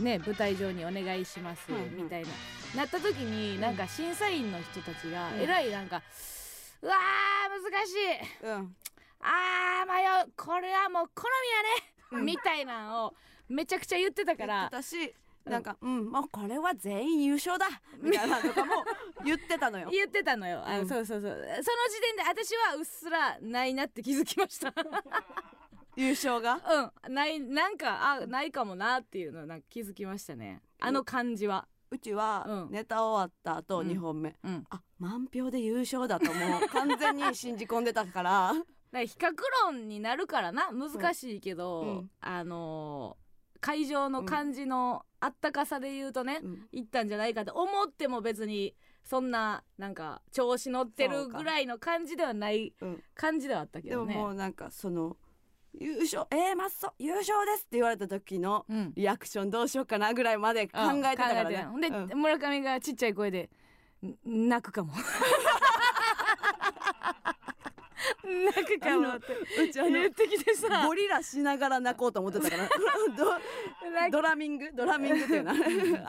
[0.00, 2.28] ね舞台上にお願いします、みたいな。
[2.76, 5.40] なった時になんか審査員の人たちがうん。
[5.40, 6.02] えらいなんか、
[6.82, 8.46] うわー難しい。
[8.46, 8.76] うん。
[9.20, 10.32] あー迷う。
[10.36, 11.22] これはもう好
[12.10, 12.24] みやね、うん。
[12.24, 13.14] みたいなのを
[13.48, 17.66] めちゃくちゃ言ってたから私なんかうんもうこれは全員優勝だ
[18.00, 18.72] みたいなのとかも
[19.24, 19.88] 言ってたのよ。
[19.92, 20.88] 言ってたのよ、あうん。
[20.88, 21.32] そうそうそう。
[21.32, 24.72] その時点で私はうっすらないなって気づきました。
[25.96, 26.60] 優勝が？
[27.06, 27.14] うん。
[27.14, 30.62] ないなんかあないかもなっていうのなんか気づきましたね。
[30.80, 31.68] あの感じは。
[31.90, 32.70] うちはうん。
[32.70, 33.88] ネタ終わった後うん。
[33.88, 34.34] 2本目。
[34.42, 34.64] うん。
[34.70, 38.54] あ満票で優勝だともう完全に信じ込んでたから。
[38.54, 39.32] だから比較
[39.66, 40.70] 論になるからな。
[40.72, 42.10] 難しいけど、うん。
[42.20, 43.24] あのー
[43.64, 46.68] 会場の感じのあったかさで言うとね、うん。
[46.70, 53.02] いったんじゃないかと思っても別にそんななんか調子乗ってるぐらいの感じではないうん。
[53.14, 54.14] 感じではあったけでもどね。
[54.16, 55.16] もうなんかその
[55.72, 58.92] 優勝えー、マッソ優勝ですって言われた時のうん。
[58.94, 61.44] リアクションどうしようかなぐらいまで考えてたからね。
[61.44, 61.80] 考えてたほん。
[61.80, 63.48] で、うん村上がちっちゃい声で
[64.28, 64.92] ん泣くかも
[68.54, 70.86] 泣くかもってうちあの言ってきてさ。
[70.86, 72.68] ゴリラしながら泣こうと思ってたから。
[73.92, 74.70] 泣ドドラミング？
[74.74, 75.54] ドラミングっていうな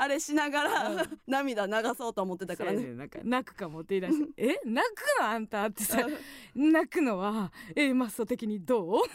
[0.01, 2.83] あれしながら涙流そうと思ってたからね。
[2.83, 4.59] ねなんか泣くかもって言い出して「え？
[4.65, 6.05] 泣くのあんた」ってさ
[6.55, 9.03] 泣くのはえマッソ的にどう？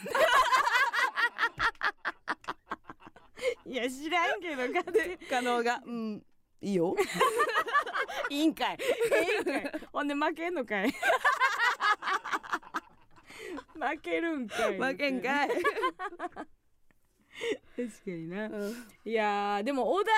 [3.65, 5.17] いや知らんけど勝手に。
[5.17, 6.23] 加納が「うん。
[6.61, 6.95] いいよ。
[8.29, 8.77] いいんかい。
[8.77, 8.79] い
[9.37, 9.71] いんかい。
[9.91, 10.93] ほんで負けんのかい
[13.81, 15.49] 負けるんかい負けんかい」
[17.75, 18.45] 確かにな。
[18.47, 18.75] うん。
[19.05, 20.11] いやーでも小田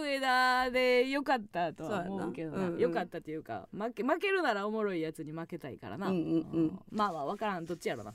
[0.00, 2.58] 上田でよかったとは思うけどな。
[2.58, 2.80] そうんうん。
[2.80, 6.80] よかったっていうか負け負けるならおもろいやつに負けたいからな、うんうんうん。
[6.90, 8.14] まあまあ分からんどっちやろな。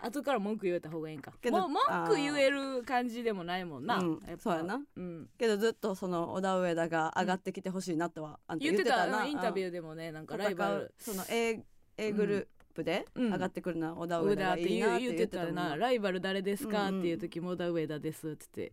[0.00, 1.32] 後から文句言えた方がいいんか。
[1.40, 4.80] けどもう文句言える感じでもないもんな、うんそうやな。
[4.96, 9.24] うん、けどずっとその小田上田が上がってきてほしいなとはあんた言ってたな。
[9.24, 9.30] うん。
[9.30, 10.94] インタビューーでもねなんかライバル。
[10.98, 11.64] その A,
[11.96, 13.32] A グループでうん。
[13.32, 18.72] 上がってくるのは小田上田ってがいいなって言っててたななライバル誰ですか、っていう時も小田上田ですって言って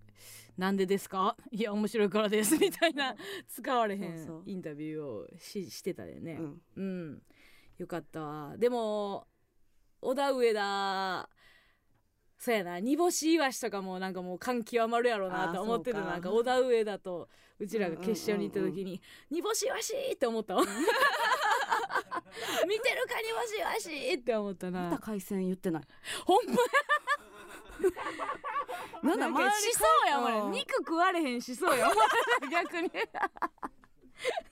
[0.58, 1.38] なんでですか？
[1.52, 3.16] いや面白いからですみたいな
[3.48, 6.38] 使われへんインタビューをししてたよね。
[6.40, 6.62] うん。
[6.76, 7.22] うん、
[7.78, 8.58] よかったわ。
[8.58, 9.28] でも
[10.02, 11.30] 小田上田
[12.38, 20.64] そうやな煮干しイワシとかもなんかもう感極まるやろうなと思ってたなんか小田上田とうちらが決勝に行った時に「煮干しイワシ!」って思ったわ
[22.68, 24.90] 見てるか煮干しイワシって思ったな。
[24.90, 25.84] また海鮮言ってない。
[26.26, 26.54] ほんま
[29.04, 30.52] なんだなんかしそうやもん、うん。
[30.52, 31.96] 肉食われへんしそうやもん。
[32.50, 32.92] 逆に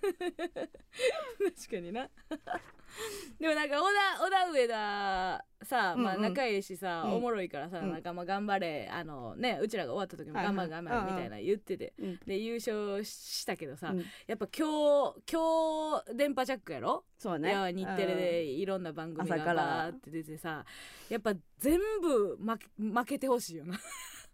[0.02, 2.10] 確かにな。
[3.40, 7.14] でもなんか小田小田上田さ、まあ仲いいしさ、うん。
[7.14, 7.92] おもろいからさ、うん。
[7.92, 12.20] なんかまあ頑張れあのねうちらが終わった時も頑張れ頑張れみたいな言ってて、うん。
[12.26, 14.06] で優勝したけどさ、うん。
[14.26, 17.06] やっぱ今日今日電波ジャックやろ？
[17.18, 17.50] そうね。
[17.50, 19.64] いや日テレでいろんな番組が朝から。
[19.64, 20.66] バーって出てさ
[21.10, 23.80] やっぱ全部負け負けてほしいよな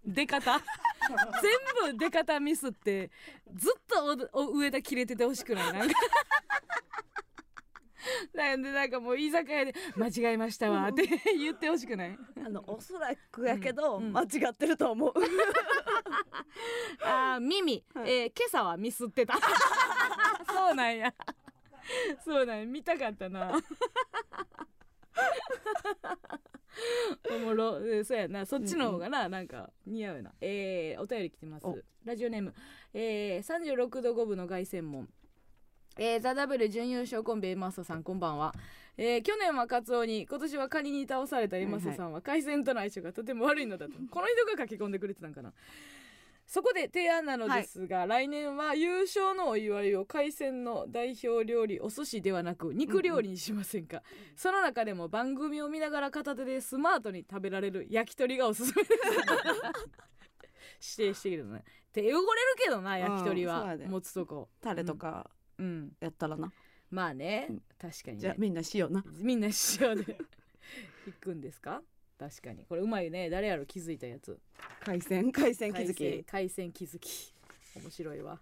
[0.06, 0.62] 出方。
[1.41, 3.12] 全部出方ミスって
[3.54, 5.74] ずっと上田切れててほしくない。
[5.74, 5.96] なんか。
[8.34, 12.18] なんでなんかもう居酒屋で「間違えましたわ」って言ってほしくない。
[12.46, 15.13] あのおそらくやけど、間違ってると思う。
[17.02, 18.12] あー耳、はい。
[18.12, 19.39] えー今朝はミスってた。
[20.54, 21.13] そうなんや。
[22.24, 22.65] そうなんや。
[22.65, 23.60] 見たかったな
[27.32, 27.80] おもろ。
[27.80, 28.46] えーそうやな。
[28.46, 30.34] そっちの方がな、なんか似合うな。
[30.42, 31.66] えー、お便り来てます。
[31.66, 31.78] お。
[32.04, 32.54] ラジオネーム、
[32.94, 35.10] えー、36度5分の凱旋門。
[35.98, 38.54] えー、ザ・ダブル準優勝コンビエマッソさんこんばんは、
[38.98, 43.94] えー、去年はカツオに今年はカニに倒されたエマッソさんは海鮮との相性がとても悪いのだと。
[44.12, 45.54] この人が書き込んでくれてたんかな
[46.47, 54.03] そこで提案なのですが、来年は優勝のお祝いを海鮮の代表料理お寿司ではなく肉料理にしませんか、
[54.36, 58.95] その中でも番組を見ながら片手でスマートに食べられる焼き鳥がおすすめです。
[60.99, 62.21] 指定してきるのね手汚れる
[62.63, 64.49] けどな焼き鳥は持つとこ。
[64.62, 66.51] タレとかうんやったらな、
[66.91, 67.63] まあね、うん。
[67.79, 68.21] 確かにね。
[68.21, 69.03] じゃあみんな塩な。
[69.17, 70.17] みんな塩で。
[71.08, 71.81] 行くんですか？
[72.17, 72.65] 確かに。
[72.65, 73.30] これうまいね。
[73.30, 74.39] 誰やろ気づいたやつ。
[74.86, 76.23] 海鮮海鮮気づき。
[76.23, 77.34] 海鮮気づき。
[77.75, 78.39] 面白いわ。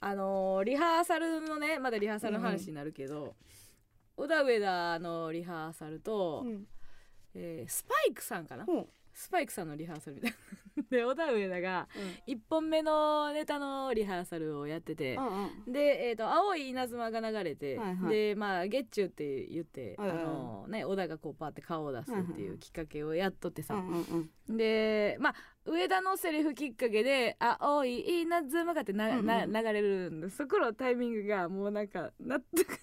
[0.00, 3.34] あのーリハーサルのねまだリハーサルの話になるけど、
[4.16, 6.66] 小田上田のリハーサルと、うん。
[7.34, 8.64] えースパイクさんかな？
[8.64, 10.36] ほうスパイクさんのリハーサルみたいな。
[10.90, 11.88] で小田上田が
[12.28, 15.26] 1本目のネタのリハーサルをやってて、うん
[15.66, 15.72] うん。
[15.72, 18.14] で、えー、と青い稲妻が流れて、はいはい。
[18.14, 24.56] でまあゲッチュって言って、はいはいあのね小田がこうパーって顔を出すっていうきっかけをやっとってさ、うんうんうん。
[24.56, 29.26] でまあ上田のセリフきっかけで「あ青い稲妻が」ってな、うんうん。
[29.26, 32.78] な流れるんでそこのタイミングがもうなんか納得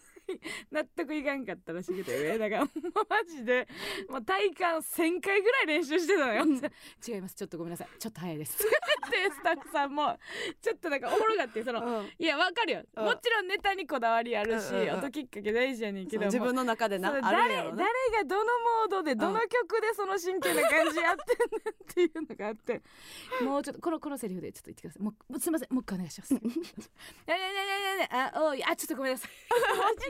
[0.72, 2.70] 納得いかんかったらしくて上田がもう
[3.10, 3.68] マジで
[4.10, 6.46] もう体感1,000回ぐらい練習してたのよ。
[7.08, 7.36] 違います。
[7.36, 7.88] ちょっとごめんなさい。
[8.00, 8.58] ちょっと早いです。
[9.12, 10.18] でスタッフさんも
[10.62, 12.12] ちょっとなんかおもろがってそのうん。
[12.18, 12.84] いやわかるよ。
[12.96, 13.06] うん。
[13.06, 14.98] もちろんネタにこだわりあるし、うんうんうん。
[15.00, 22.82] 音きっかけ大事やねんけど自分の中でな誰誰がどのモードでどの曲でその真剣な感じやってんねんっていうのがあって。
[23.42, 25.04] もうちょっとこのこのセリフでちょっと言ってください。
[25.04, 25.74] もうすいません。
[25.74, 26.34] もう一回お願いします。
[26.34, 29.32] ねねねねねあおいあちょっとごめんなさい。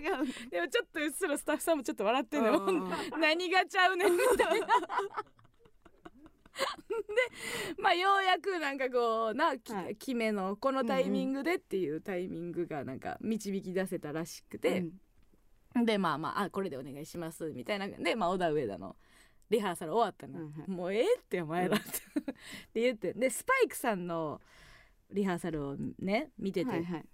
[0.01, 2.89] 違う でもちょっとうっすらスタッフさんもちょっと笑ってんの
[3.19, 4.67] 何がちゃうねんみたいな。
[6.55, 9.95] でまあようやくなんかこうな、きはい。
[9.95, 14.85] 決めのこのタイミングでっていうタイミングがなんか導き出せたらしくて、
[15.83, 17.87] でまあまああこれでお願いしますみたいな。
[17.87, 18.95] でまあ小田上田の
[19.49, 21.91] リハーサル終わったの、うんはいもうええってお前らってっ
[22.73, 23.13] て言って。
[23.13, 24.41] でスパイクさんの
[25.11, 27.05] リハーサルをね見てて、はいはい。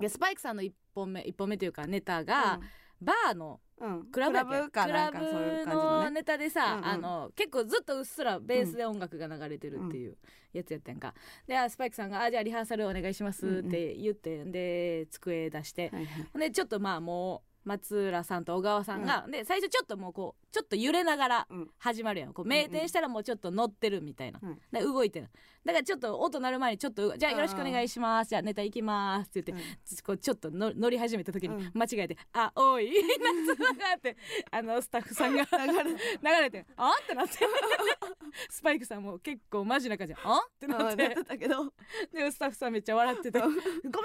[0.00, 2.60] でスパイクさんの1本目1本目というかネタが、
[3.00, 3.96] バーのうん。
[3.96, 4.50] うんクラブやっけ？
[4.50, 5.30] クラブかなんかクラ
[5.64, 6.78] ブのねネタでさ、うん。
[6.78, 10.16] うんあの結構ずっとうっすらベースで音楽が流れてるっていう
[10.52, 11.14] やつやったんか、
[11.46, 16.38] であスパイクさんが「あじゃあリハーサルお願いします」って言って、で机出して、はいはい。
[16.38, 21.70] でちょっとまあもう松浦さんと小川さんが、で最初ちょっともうこうちょっと揺れながらうん。
[21.78, 22.32] 始まるやん。
[22.32, 24.58] こう名店したらもうちょっと乗ってるみたいな、うん。
[24.72, 25.28] で動いてる。
[25.64, 28.28] だからちょっと音鳴る前にちょっとじゃあよろしくお願いします。
[28.30, 31.70] じゃあネタ行きますって言って、こうちょっとの乗り始めた時にうん。
[31.74, 32.90] 間違えて「あおい
[33.46, 34.16] 夏場が」って
[34.50, 37.38] あのスタッフさんが 流れて「あってなって。
[38.50, 41.04] スパイクさんも結構マジな感じで「あってなって。
[41.04, 41.72] うんなってたけど。
[42.12, 43.54] でスタッフさんめっちゃ笑ってて「ごうん。
[43.54, 43.60] め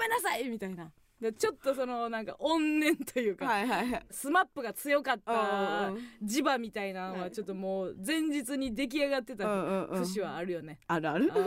[0.06, 0.90] んなさい!」みたいな
[1.20, 4.06] でちょっとそのなんか怨念というか、はいはいはい。
[4.10, 10.04] スマップが強かったうん磁場みたいなのはちょっともう前日に出来上がってうたんうんうん。
[10.06, 10.78] 節はあるよね。
[10.86, 11.32] あるある？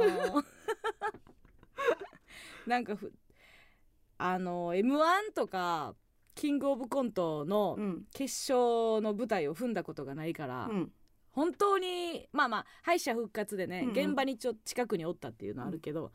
[2.68, 3.12] なんかふ
[4.18, 5.96] あの m 1とか
[6.36, 8.04] キングオブコントのうん。
[8.14, 10.92] 決勝の舞台を踏んだことがないから、うん。
[11.32, 13.98] 本当にまあまあ敗者復活でね、うんうん。
[14.08, 16.12] 現場にちょ近くにおったっていうのはあるけど、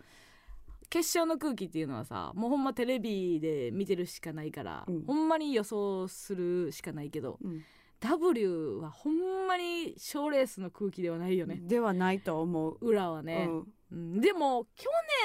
[0.88, 5.04] 決勝の空気っていうのはさもうほんまテレビで見てるしかないから、うん。
[5.04, 7.62] ほんまに予想するしかないけどうん。
[8.00, 12.78] W はほんまに賞レースの空気ではないよね、ではないと思う。
[12.80, 13.72] 裏はね、うん。
[13.90, 14.20] うん。
[14.20, 14.84] でも去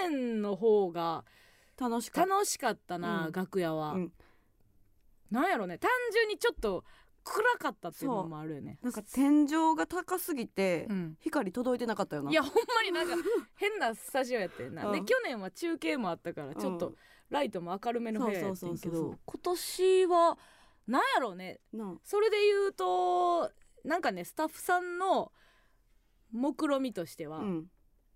[0.10, 1.26] 年の方が
[1.78, 3.32] 楽しかっ楽しかったな、うん。
[3.34, 4.12] 楽屋は、うん。
[5.30, 5.78] なんやろね。
[5.78, 6.84] 単純にちょっと
[7.23, 8.77] 暗かったっていうのもあるよね。
[8.81, 11.17] たなんか天井が高すぎてうん。
[11.19, 12.31] 光届いてなかったよな。
[12.31, 13.15] いやほんまになんか
[13.55, 14.91] 変なスタジオやってんな、うん。
[14.93, 16.95] で去年は中継もあったからちょっと
[17.29, 20.38] ライトも明るめの部屋やってんけど今年は
[20.88, 21.60] なんやろうね。
[21.73, 23.51] なそれで言うと
[23.84, 25.31] なんかねスタッフさんの
[26.31, 27.65] 目論みとしては、うん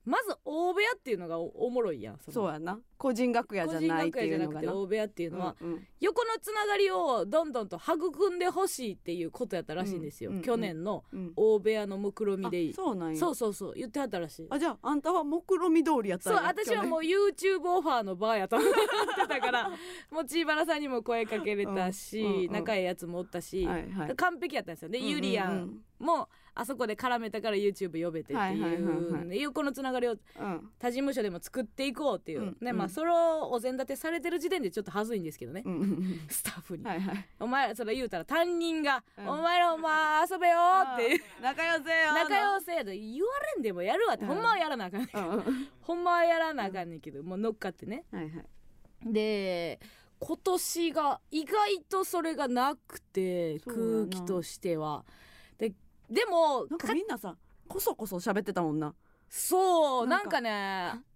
[0.05, 2.79] まず大部屋っていうのがおおもろいやんそうやな。
[2.97, 5.87] 個人楽屋じゃないっていうのが大部屋っていうのは、うんうん。
[5.99, 11.33] 横のつながりをどんどんと育んでほしいっていうことやったらしいんですよ、うんうん去年のうん。
[11.35, 12.61] 大部屋の目論みで。
[12.61, 13.19] いいあそうなんや。
[13.19, 14.47] そうそうそう言ってはったらしい。
[14.49, 19.69] あじゃああんたは目論見通りやったそう私はもう YouTube オファーのバーやと思ってたから
[20.11, 24.15] もうチーバラさんにも声かけれたし、うんうんうん仲いいやつもおったし、はいはい。
[24.15, 24.89] 完璧やったんですよ。
[24.89, 30.69] で、ゆりやんもあそこで絡めたから YouTube 呼べてってはいうで横のつながりをうん。
[30.79, 32.47] 他事務所でも作っていこうっていう、うん。
[32.61, 32.77] ねうん。
[32.77, 35.63] まあそれをお膳立てされてる時点でちょっと恥ずいんですけどね、
[36.29, 36.85] スタッフに、
[37.39, 39.27] お前らそれ言うたら担任が、うん。
[39.27, 40.57] お前らお前遊べよ
[40.93, 42.91] って仲良せよ仲良せやと。
[42.91, 44.29] 言われんでもやるわって、うん。
[44.29, 45.67] ほんまはやらなあかんねんうんうん。
[45.81, 48.05] ほんまはやらなあかんねんけど、もう乗っかってね。
[48.11, 48.45] はいはい。
[49.05, 49.79] で
[50.19, 55.05] 今年が意外とそれがなくて空気としては
[56.09, 57.35] ででもなんかかみんなさ
[57.67, 58.93] こそこそ喋ってたもんな。
[59.29, 60.49] そうなんんなかかね。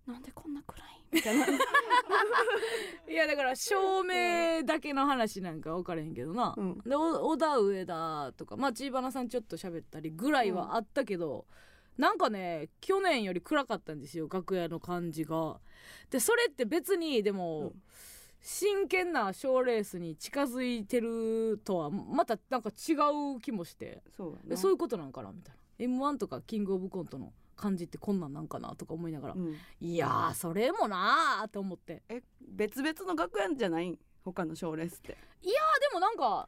[0.07, 1.45] なんでこんな暗いみたいな。
[3.07, 6.77] いやだから照明だけの話なんか分からへんけどな、うん。
[6.79, 11.45] でお小田上田とかまあ千葉さんちょっと喋ったりぐらいはあったけど、
[11.97, 15.59] なんかね去年より暗かったんですよ楽屋の感じが。
[16.09, 17.83] でそれって別にでも、うん
[18.41, 22.93] 真剣な賞レースに近づいてるとはまたなんか違
[23.35, 24.01] う気もして。
[24.15, 25.59] そうそういうことなんかなみたいな。
[25.79, 29.55] m 1とかキングオブコントの感じってこんなんなんかなとか思いながら、うん。
[29.81, 32.01] いやーそれもなーって思って。
[32.09, 33.89] え別々の楽屋じゃない？
[33.89, 35.17] ん他の賞レースって。
[35.17, 36.47] あでもなんか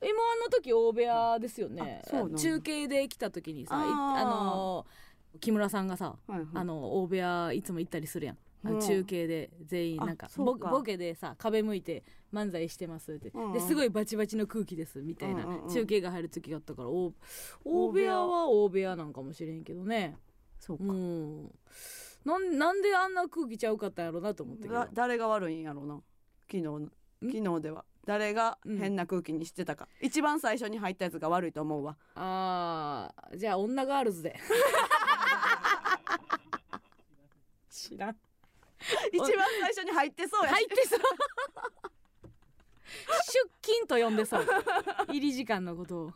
[0.00, 0.06] M1
[0.44, 2.02] の時大部屋ですよね。
[2.12, 2.38] うなんだ。
[2.38, 6.46] 中継で来た時にさいあのー木村さんがさ、はいはい。
[6.52, 13.52] あの大部屋いつも行ったりするやん中継で全員あなんかボボケでさ壁向いて漫才してますって、うんうん。
[13.52, 15.74] ですごいバチバチの空気ですみたいな、うんうんうん。
[15.74, 17.12] 中継が入る時があったからお
[17.64, 18.18] 大部屋。
[18.18, 20.16] は大部屋なんかもしれんけどね。
[20.58, 20.84] そうか。
[20.84, 21.50] うん。
[22.24, 24.74] なんなんであんな空気ちゃうかったんやろうなと思ったけど。
[24.74, 26.00] だ誰が悪いんやろうな。
[26.46, 26.80] 昨日の
[27.20, 27.84] 昨日では。
[28.04, 31.96] 誰が変な空気にしてたか、一番最初に入ったやつが悪いと思うわ。
[32.16, 34.34] あーじゃあ女ガールズで。
[37.70, 38.16] 知らん
[39.12, 40.50] 一番最初に入ってそうや。
[40.50, 41.00] 入ってそう。
[43.02, 44.46] 出勤と呼んでそう。
[45.08, 46.12] 入り時間のことを。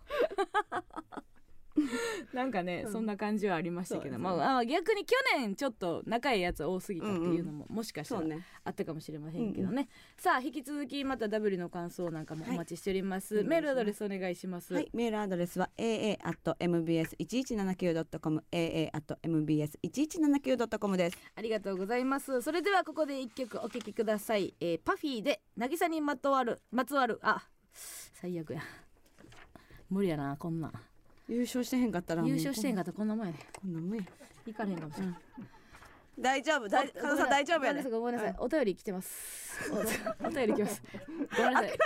[2.32, 2.92] なんかね、うん。
[2.92, 8.44] そんな感じはありましたけど、まあ、あ逆に去年ちょっと仲いいやつ多すぎたっていうのも、もしかしたらそうね。
[8.64, 13.44] あったかもしれませんけどね、さあ引き続きまた W の感想なんかもお待ちしております、はい。
[13.44, 21.18] メールアドレスお願いします、はい、メールアドレスは aa.mbs1179.com aa.mbs1179.com です。
[21.34, 22.40] ありがとうございます。
[22.42, 28.62] それではここで一曲お聴きください、えー、パフィーで渚にまとわるまつわるあ最悪や。
[29.88, 30.72] 無理やなこんなん
[31.28, 34.04] 優勝してへんかったら優勝してんかかったらこんなもんやねこんなもんや。
[34.46, 35.16] 行かれへんかもしれない、
[36.18, 36.68] 大丈夫。
[36.68, 37.82] 大加藤さん大丈夫やで。
[37.82, 39.70] ごめんなさいお便り来てます。
[39.72, 39.76] お
[40.28, 40.82] お便り来ます。
[41.36, 41.70] ごめんなさい。
[41.70, 41.78] 諦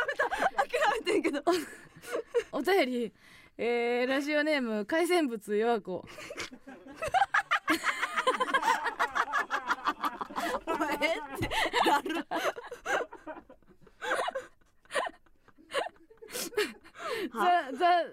[1.00, 1.42] めてんけど。
[2.52, 3.12] お便り。
[3.56, 6.08] えー、ラジオネーム海鮮物弱子
[10.66, 11.08] お前って
[11.86, 12.26] なる。
[17.32, 18.04] ザ・ザ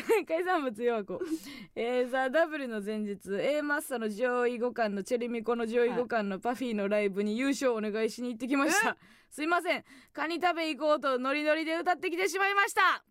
[0.26, 1.20] 海産物弱子、
[1.76, 3.34] えー、ザ・ダブルの前日。
[3.34, 8.96] A マッソの上位互換のチェリミコの上位互換のパフィーのライブに優勝お願いしに行ってきました。
[9.30, 9.84] すいません。
[10.12, 13.04] カニ食べ行こうとノリノリで歌ってきてしまいました。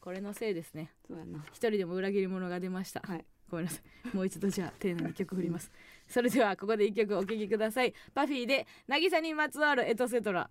[0.00, 0.92] これのせいですね。
[1.06, 1.44] そうやな。
[1.50, 3.24] 一人でも裏切り者が出ました、はい。
[3.50, 3.80] ごめんなさ
[4.12, 4.16] い。
[4.16, 5.70] もう一度じゃあ丁寧に曲振ります。
[6.08, 7.94] それではここで一曲お聴きください。
[8.14, 10.50] パフィーで渚にまつわるエトセトラ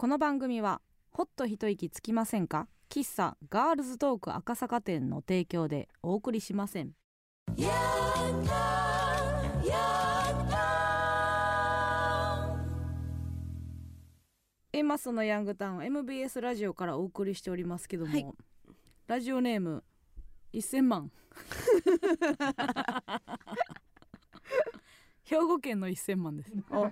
[0.00, 2.68] この番組はほっと一息つきませんか？
[2.88, 6.92] 喫茶ガールズトーク赤坂店の提供でお送りしません。
[14.72, 18.26] エマスのヤングタウン MBS ラジオからお送りしておりますけども、はい。
[19.06, 19.84] ラジオネーム
[20.54, 21.12] 1000万。
[25.24, 26.54] 兵庫県の1000万です。
[26.70, 26.88] お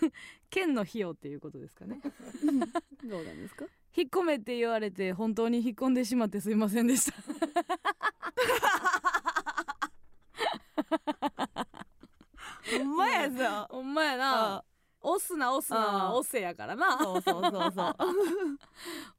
[0.50, 2.00] 県の費用っていうことですかね。
[3.04, 3.64] どうなんですか？
[3.96, 7.18] 引っ込めって言われて本当に引っ込んでしまってすいませんでした。
[12.78, 13.66] ほんまやぞ。
[13.70, 14.54] ほんまやな。
[14.56, 14.64] あ
[15.02, 16.98] 押すな押すなあ押せやからな。
[16.98, 17.96] そうそうそうそう。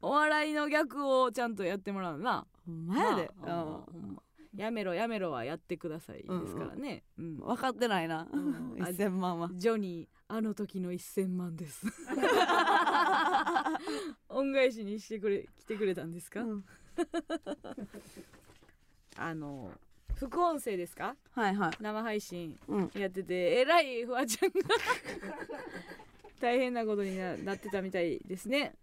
[0.00, 2.46] お笑いの逆をちゃんとやってもらうな。
[2.64, 3.30] ほんまやで。
[3.40, 4.22] ほんま
[4.54, 8.28] やめろやめろはやってくださいですからね、うん分かってないな。
[8.30, 8.76] うん。
[8.80, 9.50] あ1000万は。
[9.54, 11.86] ジョニーあの時の1000万です。
[14.28, 16.64] 恩返しにしてくれ来てくれたんですか、うん。
[19.16, 19.70] あの
[20.16, 21.16] 副音声ですか？
[21.32, 21.72] はいはい。
[21.80, 22.90] 生配信うん。
[22.94, 24.54] やっててえらいフワちゃんが。
[26.40, 28.74] 大変なことにななってたみたいですね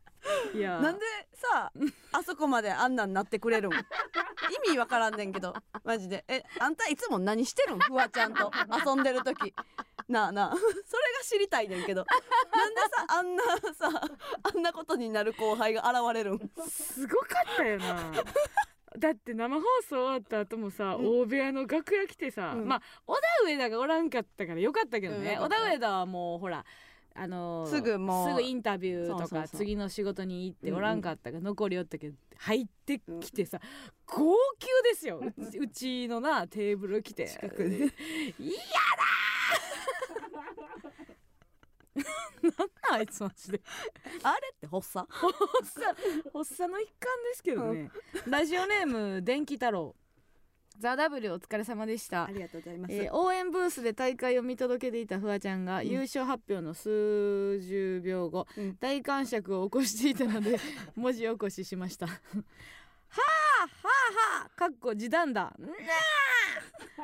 [0.53, 0.79] いや。
[0.79, 1.01] なんで
[1.33, 1.71] さ
[2.11, 3.73] あそこまであんなんなってくれるん？
[4.67, 5.53] 意味わからんねんけど。
[5.83, 6.25] マジで。
[6.27, 7.79] えあんたいつも何してるん？
[7.79, 8.51] フワちゃんと。
[8.85, 9.53] 遊んでる時。
[10.07, 10.55] なあなあ。
[10.57, 10.83] それが
[11.23, 12.05] 知りたいねんけど。
[12.51, 14.09] なんでさあんなさ
[14.43, 16.51] あんなことになる後輩が現れるん？
[16.69, 18.11] すごかったよな。
[18.97, 21.05] だって生放送終わった後もさ、うん。
[21.21, 22.67] 大部屋の楽屋来てさ、うん。
[22.67, 25.55] まあ小田上田がおらんかったからよかったけどね、小うんよかった。
[25.57, 26.65] 田上田はもうほら
[27.21, 33.59] あのーすぐもうすぐインタビューとか次の仕事に行っておらんかったから残りおったけど入ってきてさ、
[34.05, 35.21] 号泣ですよ。
[35.59, 37.27] うちのなテーブル来て。
[37.27, 37.77] 近くで。
[38.39, 42.03] 嫌だー。
[42.41, 43.61] なんなんあいつマジで。
[44.23, 45.05] あれって発作？
[45.11, 45.85] 発作
[46.33, 47.91] 発作の一環ですけどね、
[48.27, 49.93] ラジオネーム電気太郎
[50.79, 52.23] ザ・ W お疲れ様でした。
[52.23, 55.87] ありがとうございます、えー応援ブースで大会を見届けていたフワちゃんが、ん。
[55.87, 58.77] 優勝発表の数十秒後、うん。
[58.79, 60.57] 大感触を起こしていたので
[60.95, 62.07] 文字起こししました。
[62.07, 62.21] はあ
[63.61, 63.87] はあ
[64.39, 65.53] はあかっこ時短だ。
[65.59, 65.69] なあ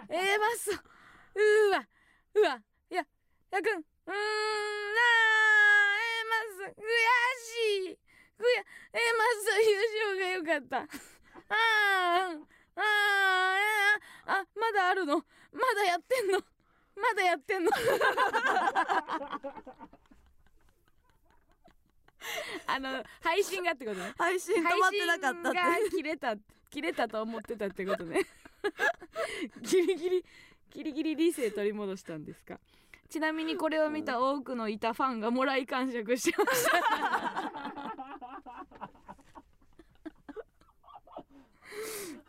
[0.08, 1.88] えー、まっそうわ。
[2.36, 2.62] うわ。
[2.90, 3.06] いや
[3.52, 3.72] やくん。
[3.72, 4.22] うーんなあ
[5.98, 6.80] えー、まっ悔
[7.42, 8.00] しい。
[8.38, 8.64] 悔や
[8.94, 10.88] えー、まっそう優勝がよかった。
[11.50, 12.84] あーあー
[13.58, 15.18] えー、あまだあるの？
[15.18, 15.24] ま
[15.76, 16.40] だやってんの？
[16.96, 17.72] まだやってんの？
[22.68, 24.14] あの配信がってことね。
[24.18, 26.36] 配信止まってなかったって配信が切れた
[26.70, 28.26] 切れたと思ってたってことね。
[29.62, 30.26] ギリギリ
[30.72, 32.60] ギリギリ理性取り戻したんですか？
[33.10, 37.52] ちなみにこれを見た多くのいたファンがもらい感触してました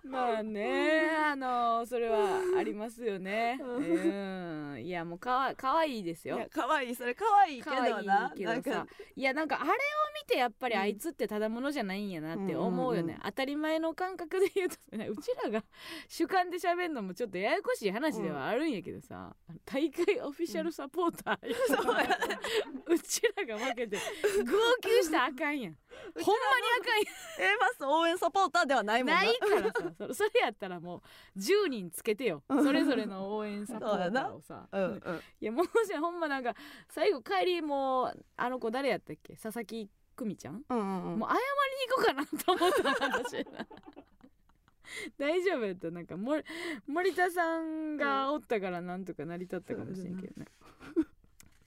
[0.11, 3.59] まあねあのそれはありますよね。
[3.61, 4.83] うん。
[4.83, 6.37] いやもうかわかわいいですよ。
[6.37, 8.33] いや可愛いそれ可愛いけどな。
[8.37, 8.55] けどさ。
[8.55, 8.87] なんか。
[9.15, 9.73] いやなんかあれを
[10.23, 13.21] 見てやっぱりあいつってただものじゃないんやなって思うよね、うんうんうん。
[13.25, 15.65] 当たり前の感覚で言うとねうちらが
[16.09, 19.35] 主観で喋るのもちょっとややこしい話ではあるんやけどさ、
[19.65, 21.47] 大会オフィシャルサポーター、
[22.87, 24.03] うちらが負けて号
[24.83, 25.77] 泣したらあかんやん
[26.15, 29.23] ほんまにあかん A マス応援サポーターではないもんな。
[29.23, 29.93] ないからさ。
[30.09, 31.03] そ それやったらも
[31.37, 32.43] う10人つけてよ。
[32.49, 35.21] それぞれの応援サポーターをさ、 うんうん。
[35.41, 36.55] いやもうじゃほんまなんか
[36.89, 39.35] 最後帰りもうあの子誰やったっけ？
[39.37, 41.19] 佐々木久美ちゃん、うんうんうん。
[41.19, 43.47] もう謝りに行こうかなと思った私
[45.19, 45.91] 大丈夫やった。
[45.91, 46.43] なんか森
[46.87, 50.47] 森田さんがおったからなんとか成り立ったかもしれんけどね。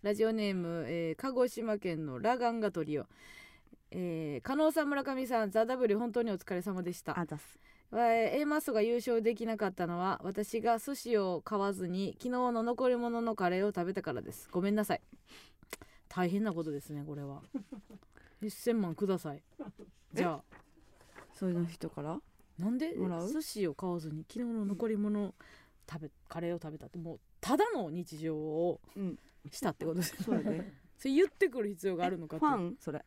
[0.02, 3.06] ラジオネーム、えー鹿児島県のラガンガトリオ
[3.92, 7.20] えー、加納さん村上さんザ・ W 本当にお疲れ様でした。
[7.20, 7.60] あざっす。
[7.92, 14.48] えー A マストが優勝できなかったのは私が寿司を買わずに昨日の残り物のカレーを食べたからです。
[14.52, 15.02] ごめんなさい。
[16.08, 17.42] 大変なことですねこれは。
[18.44, 19.42] 1000万ください。
[20.14, 20.44] じゃあ
[21.34, 22.20] そういう人から？
[22.60, 22.94] なんで
[23.32, 25.34] 寿司を買わずに昨日の残り物
[25.90, 29.18] 食べカレーを食べたってもうただの日常をうん。
[29.52, 30.74] したってことですそうやね。
[31.00, 32.78] それ言ってくる必要があるのかってファン？
[32.80, 33.04] それ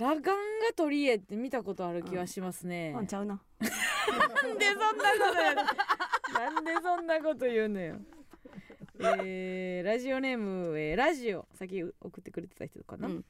[0.00, 0.32] ラガンガ
[0.74, 3.42] トリエって見たことある気はしますね、ファンちゃうな。
[3.60, 7.96] なんでそんなことやなんでそんなこと言うのよ。
[8.98, 11.46] えー、ラジオネーム、えーラジオ。
[11.52, 13.24] 先送ってくれてた人かな、うん。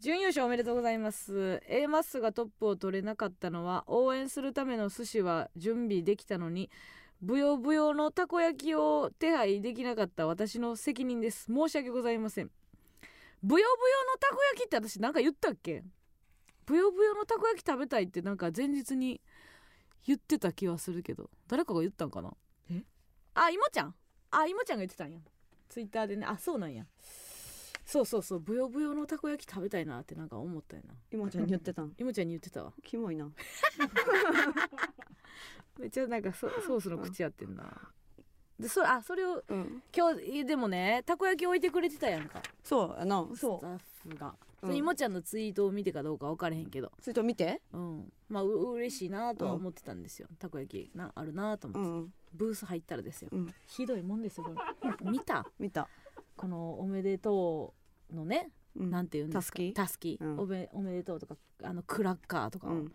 [0.00, 1.62] 準優勝おめでとうございます。
[1.68, 6.68] A マッソがトップを取れなかったのは応援するための寿司は準備できたのに
[7.22, 11.46] ブヨブヨのたこ焼きを手配できなかった私の責任です。
[11.46, 12.50] 申し訳ございません。
[13.40, 15.84] ブヨブヨのたこ焼きって私なんか言ったっけ？
[16.68, 19.22] ブヨブヨのたこ焼き食べたいってなんか前日に
[20.06, 21.30] 言ってた気はするけど。
[21.48, 22.30] 誰かが言ったんかな？
[22.70, 22.84] え？
[23.32, 23.94] あいもちゃん。
[24.30, 25.18] あいもちゃんが言ってたんや。
[25.70, 26.26] ツイッターでね。
[26.26, 26.84] あそうなんや。
[27.86, 28.40] そうそうそう。
[28.40, 30.92] ブヨブヨのたこ焼き食べたいなってなんか思ったよな。
[31.10, 31.94] 今ちゃんに言ってたん？
[31.98, 32.74] いもちゃんに言ってたわ。
[32.84, 33.30] キモいな。
[35.80, 37.64] めっちゃなんかソソースの口やってんな。
[38.60, 39.82] でそれあそれをうん。
[39.96, 42.42] 今日でもねたこ焼き置いてくれてたやんか。
[42.62, 43.26] そうやな。
[43.34, 44.26] スそタッフが。
[44.28, 46.88] うんそれいもちゃんのツイートを見てかどうか分からへんけど。
[46.88, 47.62] うそれと見て？
[47.72, 48.12] うん。
[48.28, 53.54] まあう嬉しいなとは思ってたんですよ、たこ焼きなあるなと思って、うんブース入ったらですよ、うん。
[53.66, 55.10] ひどいもんですよこれ。
[55.10, 55.46] 見た？
[55.58, 55.88] 見た。
[56.36, 57.74] このおめでと
[58.12, 58.90] うのね、うん。
[58.90, 59.40] なんていうんですか？
[59.40, 60.38] たすきたすき、うん。
[60.40, 62.92] おめおめでとうとかあのクラッカーとかをうん。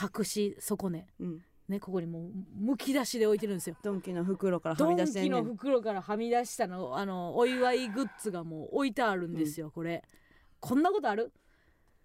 [0.00, 1.06] 隠し損ね。
[1.20, 1.42] うん。
[1.68, 3.76] ねここにもうむき出しで置いてるんですよ。
[3.82, 5.44] ドンキの袋からはドンみ出してんねん。
[5.44, 10.02] 袋からはみ出したのあのお祝いグッズがもう置いてあるんですよ、これ
[10.62, 11.32] こんなことある？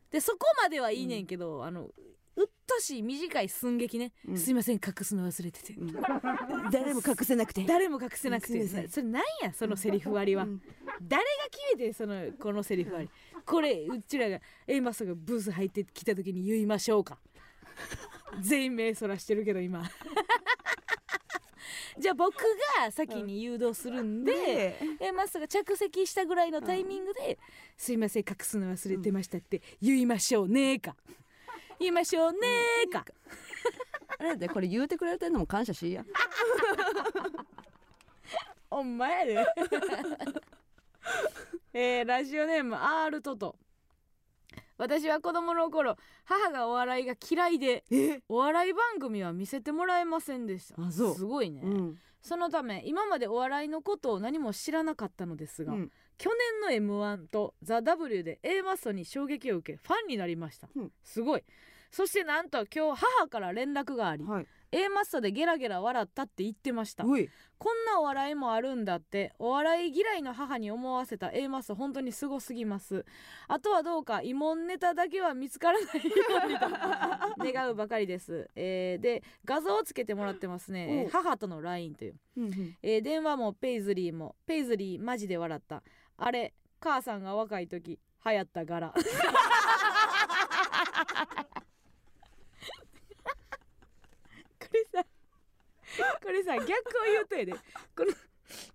[0.10, 1.92] でそこまではいいねんけど、あの
[2.36, 4.38] うっとしい短い寸劇ね、うん。
[4.38, 5.94] すいません隠すの忘れてて、うん。
[6.72, 7.64] 誰も隠せなくて。
[7.66, 8.68] 誰も隠せなくて。
[8.88, 10.62] それなんやそのセリフ割りは、うん。
[11.02, 13.12] 誰が決めてそのこのセリフ割り。
[13.46, 17.20] これうちらが A マスがブース入ってきた時に言いましょうか。
[18.42, 19.84] 全員目そらしてるけど今
[21.98, 22.36] じゃあ僕
[22.78, 27.40] が先に誘導するんで、で A マスが着席したぐらいのタイミングで
[27.78, 30.96] 「すいません隠すの忘れてました」って言いましょうねーか。
[31.80, 33.06] 言いましょうねーか。
[34.20, 36.06] あれでこれ言うてくれてんのも感謝しいや。
[38.70, 39.34] ほんまやで。
[41.74, 43.56] えーラジオネーム R トト
[44.78, 48.20] 私は子供の頃母がお笑いが嫌いでえ？
[48.30, 50.82] お笑い番組は見せてもらえませんでした。
[50.82, 51.16] あそう。
[51.16, 52.00] すごいね、うん。
[52.22, 55.92] そのため今までお笑いのことを何も知らなかったのですが、うん。
[56.18, 56.30] 去
[56.62, 60.92] 年の m 1と「ザ・ w で A マッソに衝撃を受けファンになりました、うん。
[61.04, 61.44] すごい。
[61.90, 67.06] そしてなんと今日母から連絡がありはい A マッソでゲラゲラ笑ったって言ってました。
[67.06, 73.06] こんなお笑いもあるんだってお笑い嫌いの母に思わせた A マッソ本当にすごすぎます。
[73.48, 75.92] あとはどうか慰問ネタだけは見つからないよ
[76.46, 76.68] うにと
[77.54, 81.06] 願うばかりです、えーで画像をつけてもらってますね。
[81.08, 82.78] お母との LINE という、うんうん。
[82.84, 85.82] えー電話もペイズリーもペイズリーマジで笑った。
[86.18, 88.94] あれ母さんが若い時流行った柄
[94.57, 95.06] これさ
[96.24, 96.68] これさ逆を
[97.12, 97.54] 言うとやで。
[97.54, 97.60] こ
[98.06, 98.14] の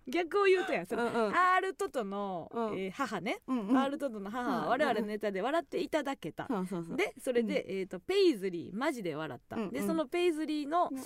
[0.07, 1.35] 逆を言うとやその、うんうん。
[1.35, 2.79] R トトの、うん。
[2.79, 3.77] えー母ね、うんうん。
[3.77, 6.47] R トトの母はうん我々のネタで笑っていただけた、
[6.95, 9.71] でそれで、えー、とペイズリーマジで笑った、うんうん。
[9.71, 10.99] でそのペイズリーの、うん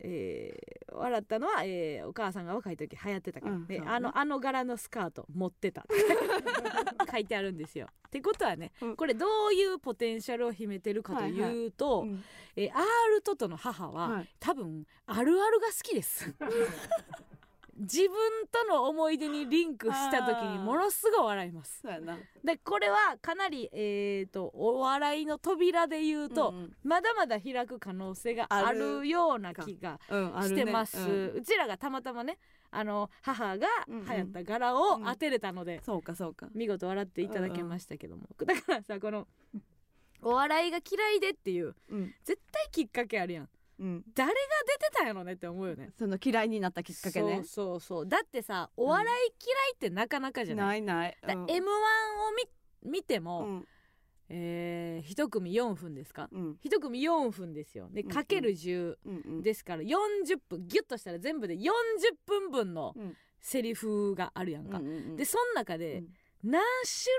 [0.00, 3.90] えー笑ったのは、えーお母さんが若い時流行ってたから、でうんね。
[3.90, 5.86] あのあの柄のスカート持ってた。
[7.10, 7.86] 書いてあるんですよ。
[8.08, 8.96] ってことはね、うん。
[8.96, 12.24] これどういうポテンシャルを秘めてるかというと、うん。
[12.56, 14.28] えー R トトの母は、はい。
[14.40, 16.34] 多分あるあるが好きです。
[17.80, 18.10] 自分
[18.52, 21.82] との思い出にリンクした時にものすごい笑います。
[22.44, 29.98] でこれはかなり、えー、とお笑いの扉で言うと、うんまだまだ開く可能性がああるるような気が
[30.42, 31.32] してます、うん。
[31.36, 32.38] うちらがたまたまね
[32.70, 34.04] あの母がうんうん。
[34.04, 36.48] 流行った柄を当てれたので、そうかそうか。
[36.54, 39.26] 見事笑っていただけましたけども、だからさこの
[40.22, 42.14] お笑いが嫌いでっていううん。
[42.24, 43.48] 絶対きっかけあるやん
[43.80, 44.04] うん。
[44.14, 44.34] 誰が
[44.66, 45.90] 出てたんやろねって思うよね。
[45.98, 47.36] その嫌いになったきっかけね。
[47.36, 48.06] そうそうそう。
[48.08, 51.18] だってさお笑い嫌いってなかなかじゃない、ないない。
[51.26, 51.44] だうん。
[51.46, 51.62] M1 を
[52.84, 53.68] 見見ても、うん。
[54.28, 56.28] えー、一組4分ですか？
[56.30, 56.56] うん。
[56.62, 57.88] 一組4分ですよ。
[57.90, 58.06] でうん。
[58.08, 59.16] うんかける10うん。
[59.16, 59.42] うん。
[59.42, 61.68] ですから40分ギュッとしたら全部で40
[62.26, 63.16] 分分のうん。
[63.42, 65.16] セリフがあるやんか、うんうんうん。
[65.16, 66.08] でその中でうん。
[66.42, 67.12] 何種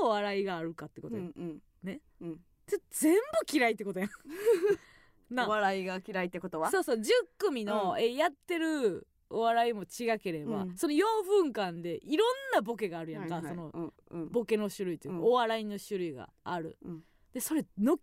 [0.00, 1.62] 類のお笑いがあるかってことや、うんうん。
[1.82, 2.00] ね？
[2.20, 2.40] うん。
[2.66, 3.20] ぜ全部
[3.52, 4.08] 嫌いってことや
[5.30, 5.46] な。
[5.46, 6.70] お笑いが嫌いってことは？
[6.70, 7.02] そうそう10
[7.38, 8.00] 組の、うん。
[8.00, 10.76] えやってるお笑いも違ければ、うん。
[10.76, 13.54] その4分間でいろんなボケがあるやんか、はいはい。
[13.54, 14.28] そのうんうん。
[14.30, 15.24] ボケの種類というか、うん。
[15.24, 17.02] お笑いの種類がある、うん。
[17.32, 17.98] でそれ軒並み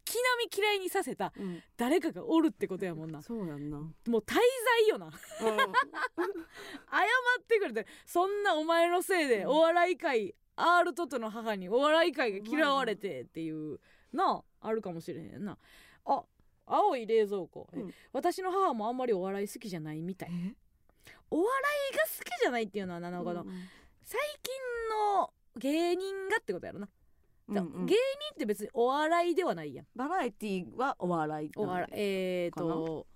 [0.55, 1.63] 嫌いにさせたうん。
[1.76, 3.21] 誰かがおるってことやもんな。
[3.21, 3.78] そうやんな。
[3.78, 5.09] もう滞在よな。
[5.41, 9.49] 謝ってくれてそんなお前のせいでうん。
[9.49, 13.80] お笑い界 R トトの母にお笑い界が嫌われてっていう
[14.11, 15.53] なあるかもしれへんな。
[15.53, 15.57] あ
[16.66, 17.93] 青い冷蔵庫、えうん。
[18.14, 20.30] 私の母もあんまりお笑い好きじゃないみたい。
[20.32, 20.55] え？
[21.30, 21.49] お笑
[21.91, 23.24] いが好きじゃないっていうのはなの。
[23.24, 23.47] かな、うん。
[24.03, 24.53] 最近
[25.18, 26.89] の芸人がってことやろな、
[27.49, 27.86] だうんうん。
[27.86, 27.99] 芸人
[28.36, 29.88] って別にお笑いではないやん。
[29.95, 31.93] バラエティーはお笑いお笑い。
[31.95, 33.07] えー、と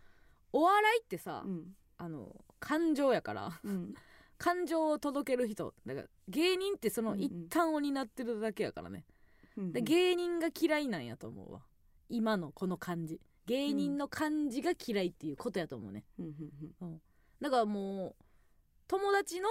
[0.51, 1.75] お笑いってさ、うん。
[1.97, 3.59] あの感情やから。
[3.63, 3.93] うん。
[4.37, 5.73] 感情を届ける人。
[5.85, 7.23] だから芸人ってそのうんうん。
[7.23, 9.05] 一端を担ってるだけやからね、
[9.55, 9.73] うん。
[9.73, 11.61] で芸人が嫌いなんやと思うわ。
[12.09, 16.03] 今のこの感じ芸人の感じが嫌いっていうことやと思うね。
[16.19, 16.35] うん。
[16.81, 17.01] うん
[17.39, 18.23] だからもう
[18.87, 19.47] 友達の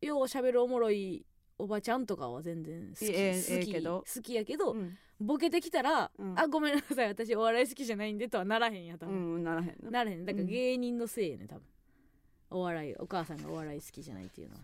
[0.00, 1.24] よう喋るおもろい
[1.56, 4.04] おばちゃんとかは全然好き,、ええええ好きけど。
[4.14, 4.96] 好きやけど、うん。
[5.20, 6.38] ボケてきたら、うん。
[6.38, 9.90] あごめんなさい私お笑い好きじゃないんでとはならへんや多う分、んならへんな。
[9.90, 10.24] ならへん。
[10.24, 10.48] だからうん。
[10.48, 11.64] 芸人のせいやね多分。
[12.50, 14.60] お笑いお母さんがお笑い好きじゃないっていうのは。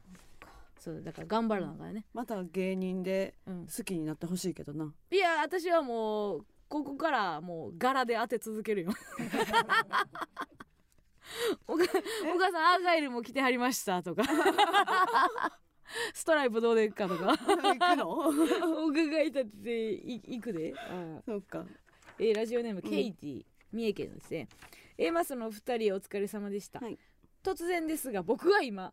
[0.79, 4.93] そうだから頑張らなあからね、また芸人でうん、好きになってほしいけどな。
[5.11, 8.91] いや私はもうここからもう柄で当て続けるよ。
[11.69, 11.87] おかお
[12.37, 14.25] 母さんアーガイルも来てはりましたとか。
[16.13, 17.37] ストライプどうでっかとか。
[17.37, 18.87] 行くの？
[18.89, 20.75] 伺いたててい行くで、
[21.25, 21.65] そうか。
[22.19, 24.49] えーラジオネームうんケイティ、三重県のですね。
[24.99, 26.99] A マスのお二人お疲れ様でした、はい。
[27.45, 28.93] 突然ですが僕は今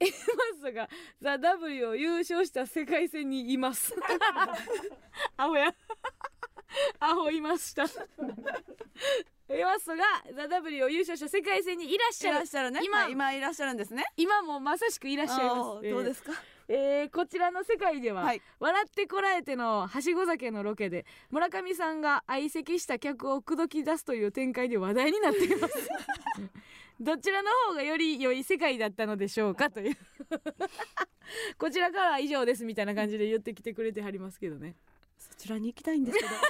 [0.00, 3.94] A マスがザ・ W を優勝した世界戦にいます。
[5.38, 5.74] アホや
[7.00, 7.84] アホいました。
[9.48, 10.04] A マスが
[10.34, 12.36] ザ・ W を優勝した世界戦にいらっしいゃる。
[12.38, 12.80] らっしゃるね。
[12.82, 14.04] 今はい今いらっしゃるんですね。
[14.16, 15.86] 今もまさしくいらっしゃいあます。
[15.86, 16.32] ーどうですか？
[16.68, 18.40] えーこちらの世界では、はい。
[18.58, 25.74] 笑ってこらえてのはしご酒のロケで村上さんが相席した客を口説き出すという展開で話題になっています。
[27.00, 29.96] どちらの方がより良い世界だったのでしょうかという。
[31.58, 34.76] こちらからは以上ですみたいな感じで言ってきてくれてはりますけどね
[35.30, 36.30] そちらに行きたいんですけど。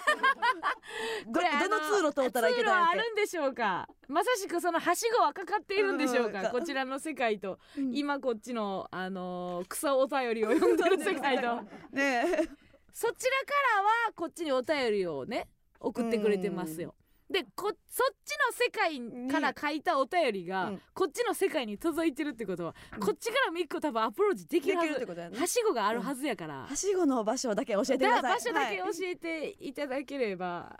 [1.26, 3.88] どどの通路通ったらいけ通路はあるんでしょうか？
[4.08, 6.32] まさしくそのはしごはかかっているんでしょううん。
[6.32, 7.96] かこちらの世界とけうん。
[7.96, 11.56] 今こっちのあのー草お便りを読んでる世界と。
[11.92, 12.48] ねえ。
[12.92, 15.48] そちらからはこっちにお便りをね
[15.80, 16.94] 送ってくれてますよ。
[17.32, 20.80] でこそっちの世界から書いたお便りが、うん。
[20.94, 23.00] こっちの世界に届いてるってことは、うん。
[23.00, 24.88] こっちからも一個多分アプローチできるはず。
[24.90, 25.38] るってことやね。
[25.38, 28.22] はしごがあるはずやから、はしごの場所だけ教えてください。
[28.22, 29.04] 場所だけ教はい。
[29.04, 30.78] えていただければ、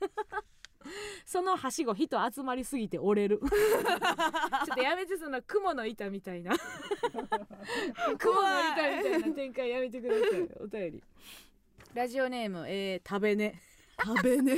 [1.26, 3.40] そのはしご人集まりすぎて折れる。
[3.44, 6.56] ちょっとやめてその雲の板みたいな。
[8.18, 10.48] 雲の板みたいな展開やめてください。
[10.60, 11.02] お便り。
[11.92, 13.60] ラジオネーム、えー、食べね。
[14.02, 14.56] 食べね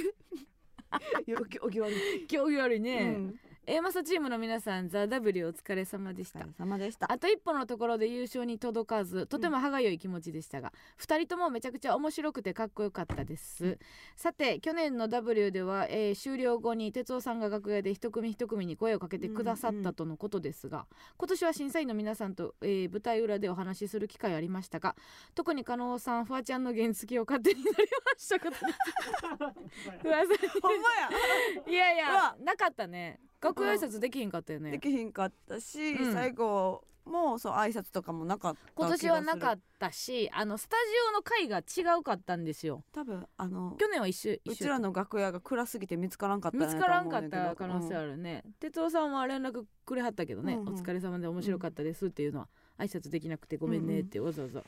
[1.27, 1.95] よきおきわり。
[2.31, 6.41] 今日よりね、うん、A マサチームの皆さんザ・ W お疲れ様でした。
[6.41, 7.13] お疲れ様でした。
[7.13, 13.79] あと一歩のところで優勝に届かずとても歯がゆい気持ちでしたが、二人ともめちゃくちゃ面白くてかっこよかったです、
[14.17, 20.87] さて去年の W では、えー終了後に哲夫さんが楽屋で一組一組に声をかけてくださったとのことですが、
[21.17, 24.97] 今年は審査員の皆さんと、えー舞台裏でお話しする機会ありましたが
[25.37, 27.85] 特に加納さんフワちゃんの原付を勝手になりま
[28.19, 28.57] したこと
[31.71, 32.37] いやいうやわ。
[32.43, 36.13] なかったね楽屋挨拶できひんかったよね、できひんかったし、うん。
[36.13, 42.85] 最後もそう挨拶とかもなかった今年はなかっったしあのスタジオの回が違うかったんですよ。
[42.93, 48.45] た多分あの去年は一緒うちらの楽屋が暗すぎて見つからんかった見つからんかった可能性ある、るね。
[48.61, 50.69] 哲夫さんは連絡くれはったけどね、うん。
[50.69, 54.63] うんお疲れ様で面白かったですっていうのは挨拶できなくてごめんねってわざわざ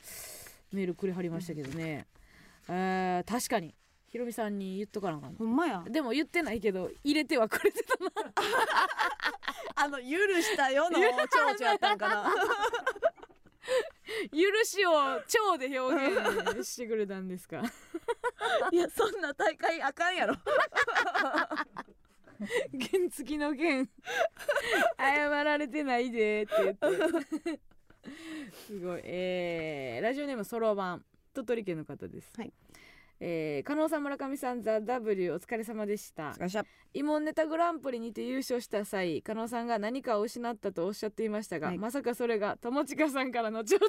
[0.72, 2.07] メールくれはりましたけどね、
[2.68, 3.75] えー確かに
[4.15, 5.83] ひろみさんに言っとかなあかんほんまや。
[5.91, 8.12] でも言ってないけど入れてはくれてたな。
[9.75, 10.05] あの許
[10.41, 11.19] したよの蝶々
[11.67, 12.31] やったんかな。
[14.31, 14.93] 許しを
[15.27, 16.07] 蝶で表
[16.53, 17.59] 現してくれたんですか？
[18.71, 20.37] いやそんな大会あかんやろ。
[20.39, 20.47] 原
[23.11, 23.91] 付きの件。
[24.97, 26.87] 謝られてないでって言って。
[28.69, 29.01] すごい。
[29.03, 32.31] えー、ラジオネームそろばん鳥取県の方です。
[32.37, 32.53] はい
[33.21, 36.35] えー、加納さん村上さんザ・ W お疲れ様でした。
[36.95, 41.79] 慰問ネタグランプリにて優勝した際加納さんが何かを失ったとおっしゃっていましたが、はい。
[41.79, 43.89] まさかそれが友近さんからの情緒だ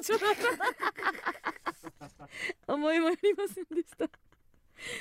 [2.66, 4.08] た 思いもよりませんでした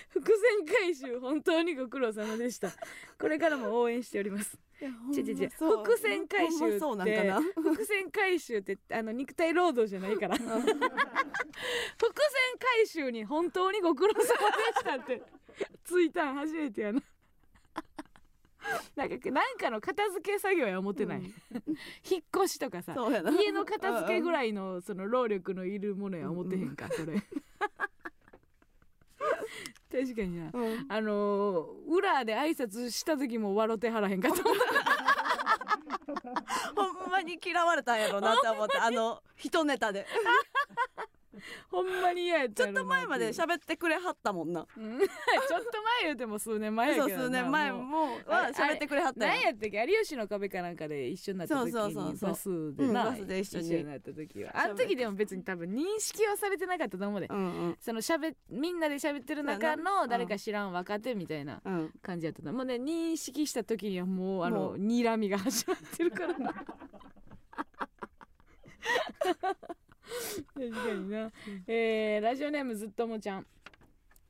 [0.10, 2.72] 伏線回収本当にご苦労様でした。
[3.20, 4.58] これからも応援しております。
[4.82, 5.52] 違う違う違う。
[5.58, 5.84] そう。
[5.84, 6.80] 伏線回収って
[7.56, 10.36] 伏線回収ってあの肉体労働じゃないから。
[10.38, 10.60] 伏線
[12.60, 15.22] 回収に本当にご苦労様でしたって。
[15.84, 17.02] ついたん初めてやな。
[18.96, 21.26] なんかなんかの片付け作業や思ってない、うん。
[21.26, 22.96] 引っ越しとかさ
[23.40, 27.22] 家の片付けぐらいのその労力のいるものや思ってへんかそれ
[29.92, 30.50] 確かにな。
[30.54, 30.86] うん。
[30.90, 34.56] あのー裏で挨拶した時も笑ってはらへんかと思う。
[36.76, 40.06] ほんまに嫌われたんやろなって思ってあの一ネタで
[41.70, 44.66] ほんまに嫌やったちょっと前までゃ喋ってくれはったもんな。
[44.76, 49.86] ちょっと前言うても数年前やけどな数年前もは喋ってくれはった何やったっけ？
[49.88, 52.18] 有吉の壁かなんかで一緒になった時にそうそうそう。
[52.18, 53.84] そうバスでな、うんバスで一緒に。
[53.86, 54.52] なった時は。
[54.56, 57.78] あの時でも別に多分認識はされてなかったと思うで、うんうん。
[57.80, 62.58] そのしゃべみんなで喋ってる中の誰か知らん若手みたいなうん感じやったと思う。
[62.58, 64.78] もうね認識した時にはもうあものう。
[64.78, 66.38] 睨みが始まってるから。
[66.40, 66.54] な
[70.54, 71.32] 確かにな、
[71.68, 73.46] えーラジオネームずっともちゃん。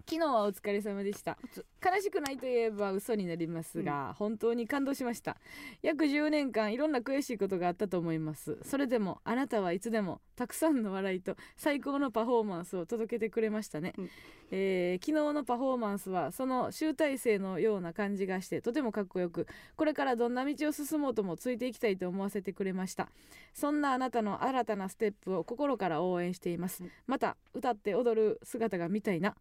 [0.08, 1.36] 昨日はお疲れ様でした。
[1.84, 5.36] 悲しくないといえば嘘になりますが、本当に感動しました。
[5.82, 8.58] 約10年間いろんな悔しいことがあったと思います。
[8.64, 14.10] それでもあなたはいつでもたくさんの笑いと最高のパフォーマンスを届けてくれましたね、うん。
[14.52, 23.10] えー昨日のパフォーマンスはその集大成のような感じがしてとてもかっこよくこれからどんな道を進もうともついていきたいと思わせてくれました。
[23.54, 26.92] そんなあなたの新たなステップを心から応援しています、うん。
[27.08, 29.36] また歌って踊る姿が見たいな、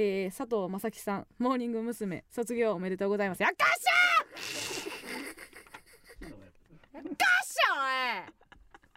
[0.00, 2.22] えー佐藤正樹さんモーニング娘。
[2.30, 3.42] 卒業おめでとうございます。
[3.42, 6.28] やっかっしゃー!
[6.94, 8.32] やっかっしゃおい!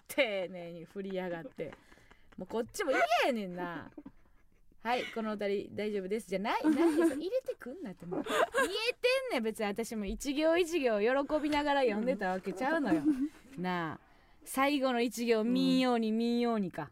[0.07, 1.73] 丁寧に振りやがって。
[2.37, 3.89] もうこっちも嫌やねんな。
[4.83, 6.29] はいこのお二人大丈夫です。
[6.29, 7.15] じゃないないです。
[7.15, 8.23] 入れてくんなってもう。
[8.23, 8.35] 言え
[8.93, 9.65] てんねん別に。
[9.65, 13.01] 私も一行一行喜びながら読んでたわけちゃうのよ。
[13.57, 13.99] なあ。
[14.45, 16.91] 最後の一行民謡に民謡にか、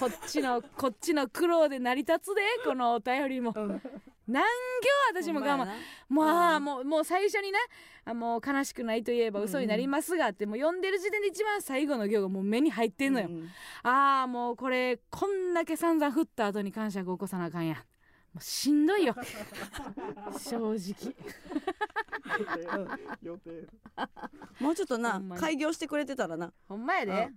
[0.00, 3.52] こっちのこっちの苦労で成り立つでこのお便りも。
[3.54, 3.82] うん。
[4.26, 4.48] 何行
[5.10, 5.66] 私も我慢
[6.08, 7.58] もうあーもうもう最初にね
[8.04, 13.48] あもう悲しくないといえば嘘になりますがってもう読んでる時点で一番最後の行がもう目に入ってんのよ、うん。
[13.82, 17.74] ああもうこれこんだけ散々振った後に感謝を起こさなあかんや
[18.32, 19.16] もうしんどいよ。
[20.38, 21.14] 正直。
[23.22, 23.66] 予定
[24.60, 26.52] もうちょっとな開業してくれてたらな。
[26.68, 27.32] ほんまやで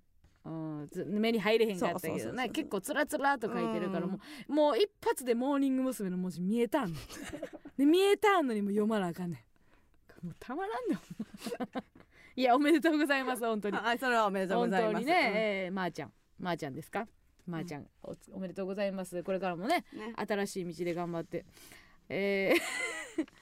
[0.46, 2.50] うん、ず目に入れへんかったけどね。
[2.50, 4.12] 結構つらつらと書いてるからうん。
[4.12, 4.20] も
[4.50, 6.10] うもう一発でモーニング娘。
[6.10, 6.94] の文字見えたん。
[7.78, 9.46] で見えたんのにも読まなあかんね
[10.22, 10.26] ん。
[10.26, 11.00] もうたまらんねん。
[12.36, 13.78] いやおめでとうございます本当に。
[13.78, 14.94] はいそれはおめでとうご本ざいます。
[14.94, 15.32] 当にね、
[15.66, 16.14] えー、まー、ちゃん。
[16.40, 17.08] まー、ちゃんですか？
[17.46, 19.24] まー、ちゃんおつおめでとうございます。
[19.24, 20.14] これからもねうんね。
[20.18, 21.46] 新しい道で頑張って。
[22.10, 23.26] えー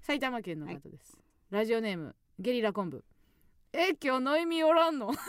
[0.00, 1.18] 埼玉県の方です、
[1.50, 3.04] ラジオネームゲリラ昆布
[3.78, 5.12] え今日ノイミおらんの？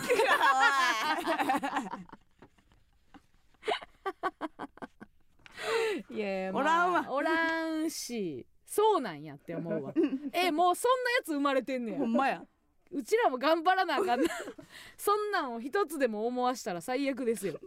[6.09, 7.05] いやいや、まあおらんわ。
[7.11, 8.45] おらんし。
[8.65, 9.93] そうなんやって思うわ。
[10.33, 11.97] えもうそんなやつ生まれてんねや。
[11.97, 12.41] ほんまや。
[12.91, 14.29] うちらも頑張らなあかんな。
[14.97, 17.59] そんなんを一つでも思わしたら最悪ですよ。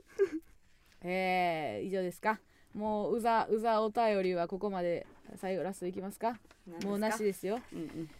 [1.02, 2.40] えー、以上ですか。
[2.74, 5.06] もううざうざお便りはここまで。
[5.36, 6.38] 最後ラストいきますか？
[6.84, 7.60] もうなしですよ。
[7.72, 8.10] うんうん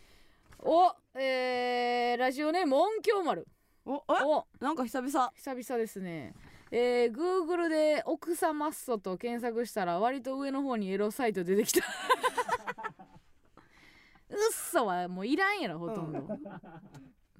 [0.63, 3.49] おえー、ラジオネーム音響丸。
[3.87, 4.47] おえお。
[4.61, 5.33] なんか久々。
[5.35, 6.35] 久々ですね。
[6.71, 11.81] えー、Google で奥さマッソと検索したら割と上の方にエロサイト出てきた。
[14.29, 16.29] うっそはもういらんやろほとんど、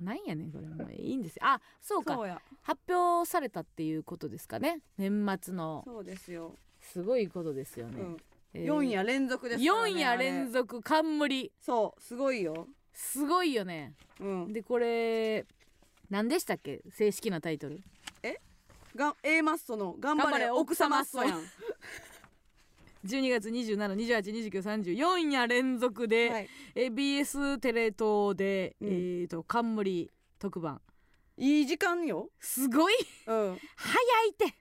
[0.01, 0.67] なんやねんこれ。
[0.67, 1.43] もういいんですよ。
[1.45, 2.17] あそうか。
[2.63, 4.81] 発表されたっていうことですかね。
[4.97, 5.83] 年末の。
[5.85, 6.57] そうですよ。
[6.81, 8.17] すごいことですよね、うん。
[8.55, 13.95] えー4夜連続ですね4夜連続続冠そうすごいよすごいよね。
[14.21, 14.53] うん。
[14.53, 15.47] でこれ
[16.11, 16.83] 何でしたっけ？
[16.91, 17.81] 正式なタイトル。
[18.97, 21.41] が A マッソの頑張れれ奥様マッソやん。
[23.07, 26.49] 12 月27282934夜連続で、はい。
[26.75, 28.89] えー BS テレ東で、うん。
[28.89, 30.81] えー、と冠特番。
[31.37, 32.31] いい時間よ。
[32.41, 32.95] すごい。
[33.27, 33.59] うん。
[33.77, 34.55] 早いって。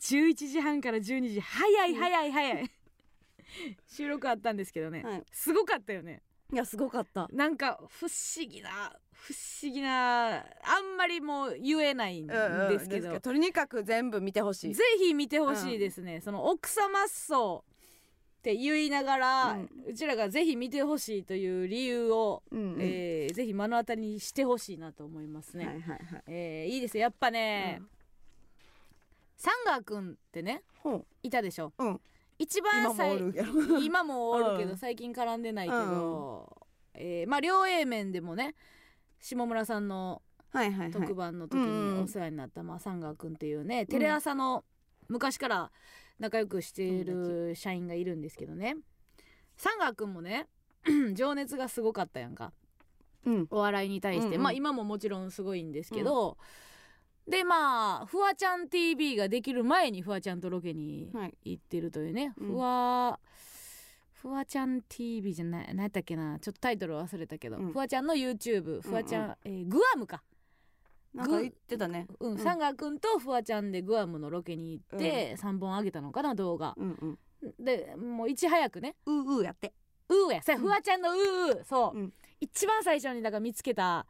[0.00, 2.70] 11時半から12時早い早い早い。
[3.88, 5.24] 収録あったんですけどね、はい。
[5.32, 6.22] すごかったよね
[6.52, 7.28] いやすごかった。
[7.32, 10.40] なんか不思議な不思議なあ
[10.80, 14.74] んまりもう言えないんですけど、とにかく全部見てほしい。
[14.74, 22.80] ぜひ見てほしいですね、その奥様っそうって言いながら、ううんちらがぜひ見てほしいという理由を、うんうん。
[22.80, 26.22] えーぜひ目の当たりにしてほしいなと思いますね、はいはいはい。
[26.28, 27.02] えーいいですよ。
[27.02, 27.88] やっぱね、うん。
[29.36, 31.72] サンガーくんってねほいたでしょ？
[31.78, 32.00] ううん
[32.38, 33.18] 一番最
[33.84, 34.76] 今もおるけど、うん。
[34.76, 38.54] 最近絡んでないけど、えーまあ両 A 面でもね
[39.20, 40.22] 下村さんの
[40.92, 44.64] 特番の時うんうんにお世話になった、まあ、サンガーくんっていうねテレ朝の
[45.08, 45.70] 昔から
[46.18, 48.76] 仲良くしている社員がいるんですけどね。
[49.56, 50.46] サンガーくんもね
[51.14, 52.52] 情熱がすごかったやんか。
[53.24, 53.46] うん。
[53.50, 54.42] お笑いに対して、うんうん。
[54.42, 56.38] まあ今ももちろんすごいんですけど、
[57.28, 61.34] でまあフワちゃん TV ができる前にフワちゃんとロケにはい。
[61.44, 62.48] 行ってるというね、うん。
[62.48, 63.18] フワ
[64.14, 66.38] フワちゃん TV じゃない何やったっけな。
[66.40, 67.72] ちょっとタイトル忘れたけど、うん。
[67.72, 70.22] フワちゃんの YouTube フワちゃん、うんえーグアムか。
[71.14, 72.06] なんか言ってたね。
[72.20, 72.38] うん、うん。
[72.38, 76.74] サンガくんとフワちゃんでグアムのロケに行って3本あげたのかな動画。
[76.76, 77.64] うんうん。
[77.64, 78.96] でもういち早くね。
[79.06, 79.72] うううやって。
[80.08, 80.42] うーや。
[80.42, 81.64] さ、うんフワちゃんのうー。
[81.64, 82.12] そう、うん。
[82.40, 84.06] 一番最初にだから見つけた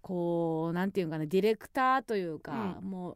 [0.00, 3.12] こうなんていうのかなディレクターというか、うも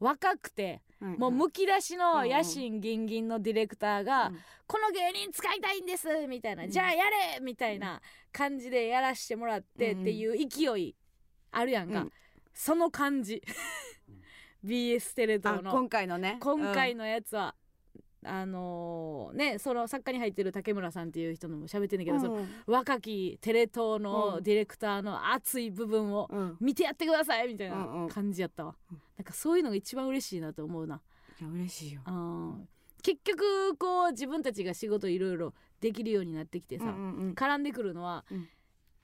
[0.00, 6.70] う若くて、はいはいもうむき出しうんうんの野心ギンギンのディレクターが、うんこの芸人使いたいんですみたいな、うん。
[6.70, 10.94] じゃあやれみたいな感じでやらしてもらってっていう勢い
[11.50, 12.12] あるやんか、うん。
[12.52, 13.42] その感じ。
[14.62, 16.36] BS テレあ東の今回のね。
[16.40, 17.54] 今回のやつは、
[18.24, 24.02] あのーねその作家に入ってる竹村さんっていう人のも喋ってんだけど、そのうん若きテレ東うん。
[24.02, 26.56] のディレクターの熱い部分をうん。
[26.60, 28.08] 見てやってくださいみたいうんうなん。
[28.08, 28.74] 感じやったわ、
[29.16, 31.00] なんかそういうのが一番嬉しいなと思うな、
[31.40, 32.00] いや嬉しいよ。
[32.06, 32.68] うん、
[33.02, 37.32] 結局こう自分たちが仕事いろいろできるようになってきてさ、うんうんうん。
[37.34, 38.48] 絡んでくるのは、うん。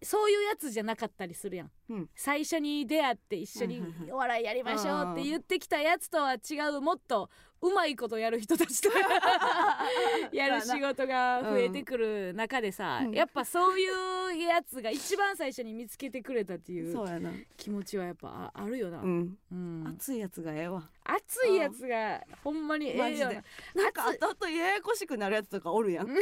[0.02, 2.10] そういうやつじゃなかったりするやん、うん。
[2.14, 7.30] 最初に出会って一緒にお笑いやりましょうって言ってきたやつとは違うもっと
[7.64, 8.90] うまいことやる人たちと
[10.32, 13.12] やる仕事が増えてくる中でさ、うん。
[13.12, 19.38] やっぱそういうやつが一番最初に見つけてくれたっていう気持ちはやっぱああるよな、うん。
[19.50, 19.86] うん。
[19.88, 20.90] 熱いやつがええわ。
[21.04, 23.42] 熱いやつがほんまにええよな。
[23.74, 26.20] なんか後々ややこしくなるやつとかおるやん い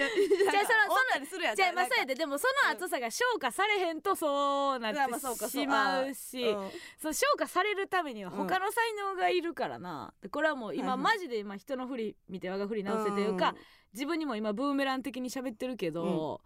[0.00, 0.08] や
[0.50, 2.14] じゃあそのそのおったりするやんじゃあまあなんかそうやで。
[2.14, 6.42] でもその熱さが消化されへんとそうなってしまうし。
[6.42, 13.54] うんそう消化されるためには他の才能がいるからな、でこれはもう今マジで今人の振り見て我が振り直せというか、
[13.92, 16.40] 自分にも今ブーメラン的に喋ってるけど、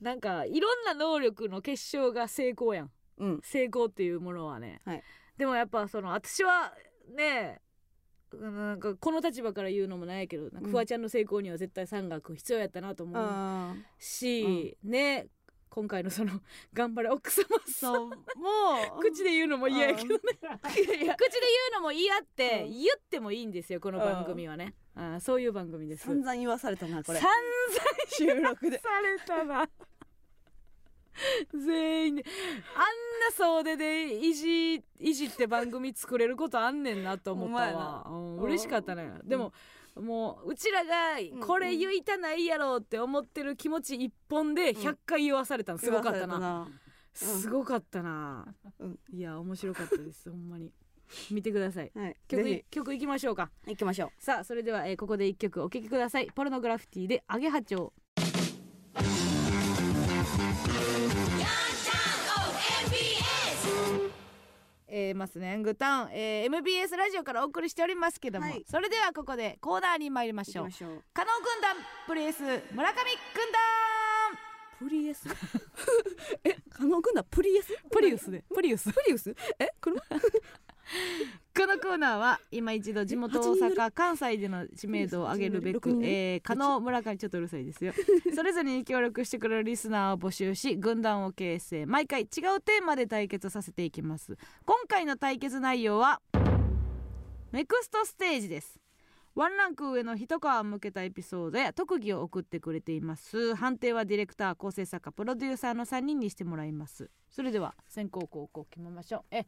[0.00, 2.90] なんかいろんな能力の結晶が成功やん。
[3.18, 3.40] うん。
[3.42, 5.02] 成功っていうものはね、はい。
[5.36, 6.72] でもやっぱその私は
[7.16, 7.71] ねうん
[8.38, 15.26] なんかこの立場から言うのもないけどなんかうんフワちゃんの成功には絶対三学必要やったなと思うあし、ね
[15.74, 16.32] 今回のその
[16.74, 18.12] 頑張れ奥様そうも
[18.98, 19.00] う。
[19.00, 20.20] 口で言うのも嫌やけどね。
[20.20, 21.16] 口で言う
[21.76, 22.70] のも嫌ってうん。
[22.72, 26.04] 言ってもいいんですよこの番組はね、あーそういう番組です。
[26.04, 27.18] 散々言わされたなこれ。
[27.20, 27.30] 散
[28.10, 29.66] 収録で々されたな
[31.54, 32.24] 全員で
[32.74, 32.86] あんな
[33.36, 39.12] 総出でいじいじって番組作れることあんねんなと思ったわ、うん、嬉しかったね。
[39.24, 39.52] でも、
[40.00, 46.68] もううちらがこれ言いたないやろって思ってる気持ち一本で100回言わされたのすごかったな、言わ
[47.12, 48.98] すごかったな、うん。
[49.12, 50.72] いや面白かったですほんまに。
[51.30, 51.92] 見てください。
[51.94, 52.16] はい。
[52.26, 53.50] 曲ぜ曲いきましょうか。
[53.66, 56.28] ひ行きましょさあそれでは、えーここで一曲お聴きください。
[56.34, 57.92] ポルノグラフィティでアゲハチョウ
[64.94, 68.62] えー、マスのヤングタウン、えー、MBS ラジオからお送りしておりますけども、はい。
[68.70, 70.64] それではここでコーナーに参りまうしょう。
[70.66, 71.02] 行きましょう。
[71.14, 71.76] 加納軍団
[72.06, 72.42] プレイス。
[72.42, 72.94] 村上
[73.34, 73.62] 軍団。
[74.78, 75.26] プリエス？
[76.44, 77.74] え加納君だプリエス？
[77.90, 78.92] プリウスでプリウス？
[78.92, 79.34] プリウス？
[79.58, 80.02] え車？
[81.54, 85.90] このコーナーは今一度地元大阪関西での知名度を上げるべく
[86.42, 87.92] 加納村上ちょっとうるさいですよ。
[88.34, 91.86] それぞれに協力してくれるリスナーを募集し軍団を形成。
[91.86, 92.28] 毎回違う
[92.60, 94.36] テーマで対決させていきます。
[94.64, 96.20] 今回の対決内容は
[97.52, 98.82] ネクストステージです。
[99.34, 103.54] ワンランク上の一皮向けたエピソードや特技を送ってくれています。
[103.54, 107.10] 判定はディレクター構成作家プロデューサーの3人にしてもらいます。
[107.30, 109.24] それでは先行後攻決めましょう。
[109.30, 109.46] え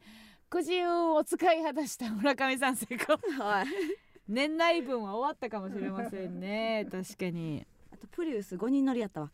[0.55, 3.17] くじ運を使い果たした村上さん成功。
[3.43, 3.67] はい。
[4.25, 6.87] 年内分は終わったかもしれませんね。
[6.89, 7.67] 確かに。
[7.91, 9.31] あとプリウス5人乗りやったわ。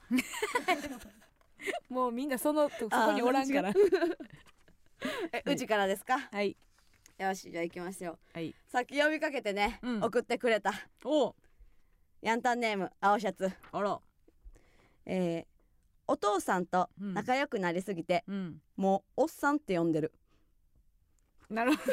[1.89, 3.69] もうみんなそのそこにおらんから。
[5.32, 6.17] えうちからですか？
[6.32, 6.57] はい。
[7.19, 8.17] よしじゃあ行きますよ。
[8.34, 8.55] はい。
[8.67, 10.03] さっき呼びかけてね、うん。
[10.03, 10.74] 送ってくれた。
[11.05, 11.36] お。
[12.22, 13.51] ヤンタンネーム青シャツ。
[13.72, 14.01] あら。
[15.05, 15.51] えー
[16.07, 18.61] お父さんと仲良くなりすぎて、うん。
[18.76, 20.11] もうおっさんって呼んでる
[21.52, 21.91] なるほど。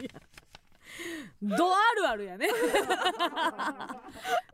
[0.00, 0.10] いや。
[1.42, 2.48] ドあるあるやね。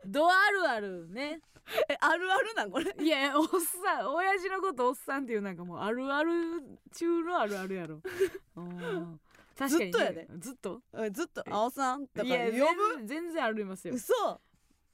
[0.05, 1.41] ドあるあるね。
[1.87, 2.95] えあるあるなんこれ？
[2.99, 8.01] いやおっさん親父のことおっさんっていうなんかもうあるある中のあるあるやろ。
[8.57, 9.19] うん
[9.55, 10.27] 確かに、ね、ずっとやで。
[10.39, 10.81] ずっと？
[10.97, 11.43] えずっと。
[11.47, 13.93] 青さんとかいや呼全然全然ありますよ。
[13.93, 14.41] ぶ嘘。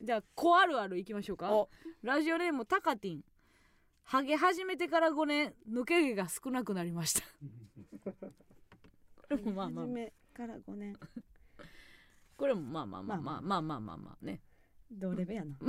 [0.01, 1.49] じゃあ子あるあるいきましょうか。
[1.53, 1.69] お。
[2.01, 3.23] ラジオネームタカティン
[4.05, 7.21] ハゲ始めてから5年抜け毛が少なくなりました。
[9.27, 10.95] これもまあまあ初めから5年。
[12.37, 14.41] これもまあまあまあままあまあまあまあまあね
[14.91, 15.57] どれべやな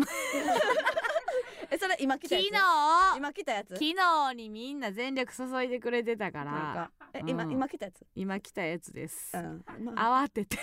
[1.70, 3.14] えそれ今来た昨や日。
[3.14, 3.68] つ今来たやつ？
[3.74, 6.52] 昨日にみんな全力注いでくれてたから。
[6.52, 6.90] か。
[7.14, 7.52] え今、うん。
[7.52, 9.36] 今来たやつ、今来たやつです。
[9.36, 9.64] うん。
[9.80, 10.24] まあ。
[10.24, 10.58] 慌てて。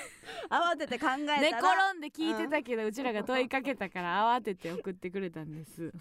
[0.50, 1.42] 慌てて考えたら。
[1.42, 5.92] 寝転んで聞いてたけどうちらが問いかけたから 慌てて送ってくれたんです。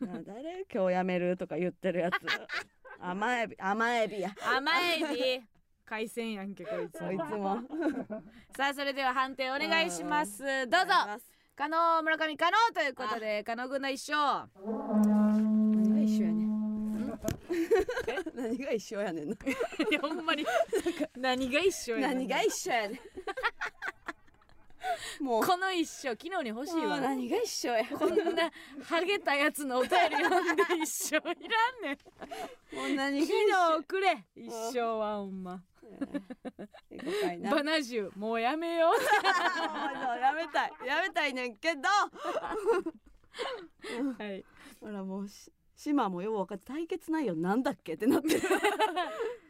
[0.00, 2.14] な誰今日やめるとか言ってるやつ。
[3.02, 4.30] 甘エビ甘エビや。
[4.44, 5.42] 甘エビ
[5.86, 6.98] 海鮮やんけこいつ。
[6.98, 7.62] そいつも。
[8.56, 10.42] さあそれでは判定お願いします。
[10.68, 10.92] どうぞ
[11.60, 17.20] 加納村上加納ということで加納軍団一勝何が一緒やねん。
[18.34, 19.34] 何が一緒やねんな。
[19.34, 19.38] い
[19.92, 20.46] やほんまに。
[21.18, 22.98] 何が一緒やねん何が一緒やね
[25.20, 25.22] ん。
[25.22, 25.46] もう。
[25.46, 26.98] この一勝昨日に欲しいわ。
[26.98, 27.84] 何が一緒や。
[27.88, 28.50] こんな
[28.82, 31.34] ハゲたやつのお便り読んで一生いらん
[31.82, 32.74] ねん。
[32.74, 35.62] もう何が昨一緒日くれ一生はほんま
[37.50, 38.92] バナジュもうやめよう。
[38.98, 38.98] も
[40.12, 40.72] うやめたい。
[40.86, 41.82] やめたいねんけど。
[44.18, 44.44] はい。
[44.80, 48.40] ほらもうし島もよう分かって対決内容なんだっけってなってる、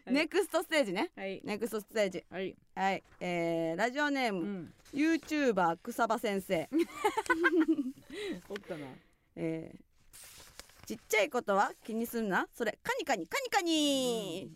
[0.09, 0.13] い。
[0.13, 1.11] ネクストステージね。
[1.17, 1.41] はい。
[1.45, 2.25] ネクストステージ。
[2.31, 2.55] はい。
[2.75, 3.03] はい。
[3.19, 4.73] えー、ラジオネーム、うん。
[4.95, 6.69] YouTuber 草場先生。
[8.49, 8.87] おったな。
[9.35, 9.79] えー、
[10.87, 12.47] ちっちゃいことは気にすんな。
[12.55, 14.53] それカニカニカニカニ、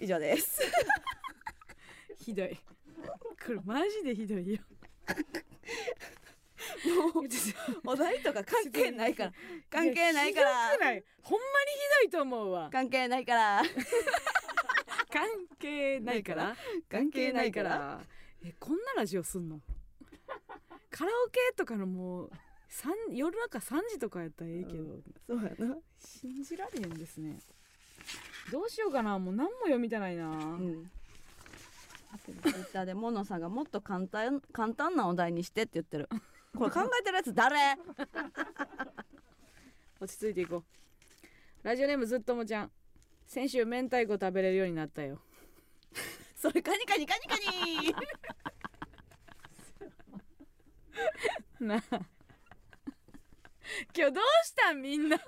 [0.00, 0.60] 以上です。
[2.18, 2.56] ひどい。
[3.44, 4.60] これマジでひどいよ。
[7.12, 7.24] もう
[7.86, 9.32] お題とか関係ないから。
[9.70, 11.00] 関係ないかひらほんまにひ
[12.02, 12.68] どいと思うわ。
[12.72, 13.62] 関係ないから。
[15.10, 15.28] 関
[15.58, 16.56] 係ないから？
[16.88, 18.00] 関係ないから。
[18.44, 19.60] えこんなラジオすんの？
[20.90, 22.30] カラオケとかのもう
[22.68, 25.78] 三夜中3時とかやったらええけど、そうやな。
[25.98, 27.38] 信じられへんですね
[28.50, 30.90] どうしようかなもう何も読みたないな、うん。
[32.24, 36.08] ツイッターでモノさんがもっと簡単簡単なお題にしてって言ってる。
[36.56, 37.76] これ考えてるやつ誰？
[40.00, 40.64] 落ち着いていこう。
[41.62, 42.72] ラジオネームずっともちゃん。
[43.26, 45.20] 先週明太子食べれるようになったよ。
[46.36, 47.36] それカニカニカニカ
[51.60, 51.66] ニ。
[51.66, 51.80] なあ。
[53.94, 54.80] 今日どうしたん？
[54.80, 55.18] みんな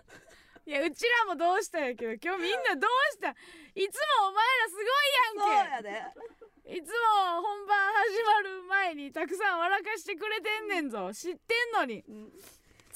[0.71, 3.35] いやうちらもどうしたんやけど今日みんなどうしたん？
[3.75, 5.89] いつもお前らすごいやんけ。
[5.91, 6.79] で。
[6.79, 11.11] いつも本番始まる前にたくさん笑かしてくれてんねんぞ。
[11.13, 12.05] 知ってんのに。
[12.09, 12.31] うん。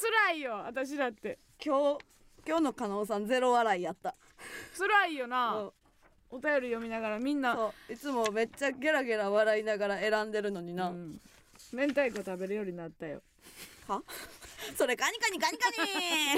[0.01, 1.41] 辛いよ私だって。
[1.61, 2.05] 今日
[2.47, 4.15] 今日の加納さんゼロ笑いやった。
[4.79, 5.55] 辛いよな。
[5.55, 5.75] そ
[6.31, 6.37] う。
[6.37, 7.57] お便り読みながらみんな。
[7.57, 7.93] そう。
[7.93, 11.21] いつもめっちゃゲラゲラ笑いながら選んでるのにな、うん。
[11.73, 13.21] 明太子食べるようになったよ。
[13.89, 14.01] は？
[14.79, 15.77] それカニカニカニカニ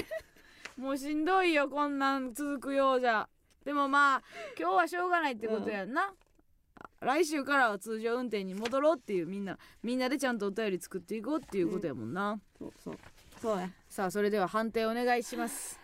[0.76, 3.28] もうしんどいよこんなん続くようじゃ。
[3.64, 4.22] でもまあ
[4.58, 6.12] 今日はしょうがないってことやんな、
[7.00, 9.58] 来週からは通常運転に戻ろうっていうみんな。
[9.82, 12.98] みんなでちゃんとお便り作っていこうっていうことやもんな、そうそう
[13.40, 13.70] そうや。
[13.88, 15.80] さあそれでは判定お願いします。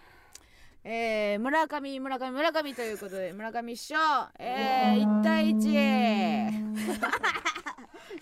[0.84, 3.96] えー、村上村上村上ということで村上師匠。
[4.38, 6.50] えー、1対1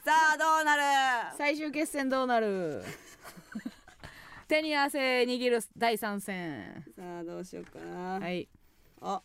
[0.04, 0.76] さあどうな
[1.32, 1.36] る？
[1.36, 2.84] 最終決戦どうなる？
[4.50, 6.84] 手に汗握る第3戦。
[6.96, 8.48] さあどうしようかな、はい。
[9.00, 9.22] あ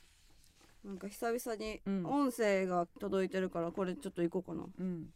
[0.86, 2.05] なんか久々にうん。
[2.05, 5.09] 音声が届いてるからこれちょっと行こうかな、うん。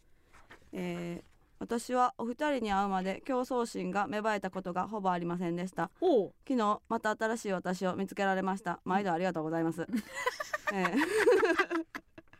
[0.73, 1.29] えー
[1.61, 5.91] 私はお二人に会うまで競争心が芽生えたことがほぼありませんでした。
[6.47, 8.79] 昨日また新しい私を見つけられました。
[8.85, 9.85] 毎度ありがとうございます、
[10.71, 10.97] えー。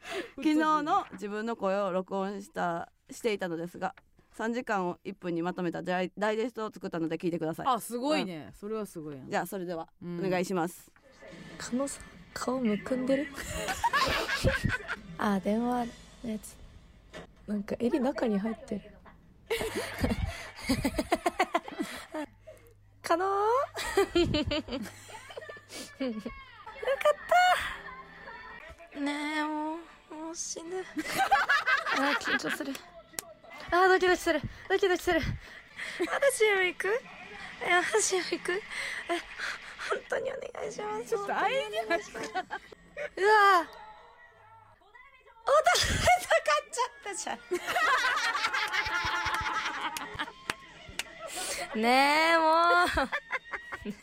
[0.37, 3.93] 昨日の自分の声を録音したしていたのですが
[4.39, 7.65] 3時間を1分にまとめたダイダイジェストを作ったので聞いてください。
[7.67, 10.25] あすごいね、それはすごいやんじゃあそれではうん。
[10.25, 10.89] お願いします、
[11.57, 13.27] 加納さん顔むくんでる？
[15.19, 15.87] あ電話
[16.23, 16.55] のやつ。
[17.47, 18.81] なんか襟中に入ってる。
[23.01, 23.41] 加納よか
[24.15, 24.23] っ
[28.93, 28.99] た。
[29.01, 29.75] ねえも
[30.11, 30.77] うもう死ぬ。
[31.99, 32.71] あー緊張する
[33.71, 34.41] あードキドキする。
[34.67, 35.21] ドキドキする。
[35.21, 36.87] 私も行く？
[37.61, 38.51] え私も行く？
[38.53, 38.61] え
[39.89, 41.05] 本当にお願いします。
[41.05, 41.77] ちょっとあえに。
[41.77, 41.97] うわ
[45.45, 47.33] お互いかっちゃったじゃ
[51.77, 51.81] ん。
[51.81, 51.87] ね
[52.33, 52.43] えも
[52.85, 53.09] う。
[53.89, 53.97] 意味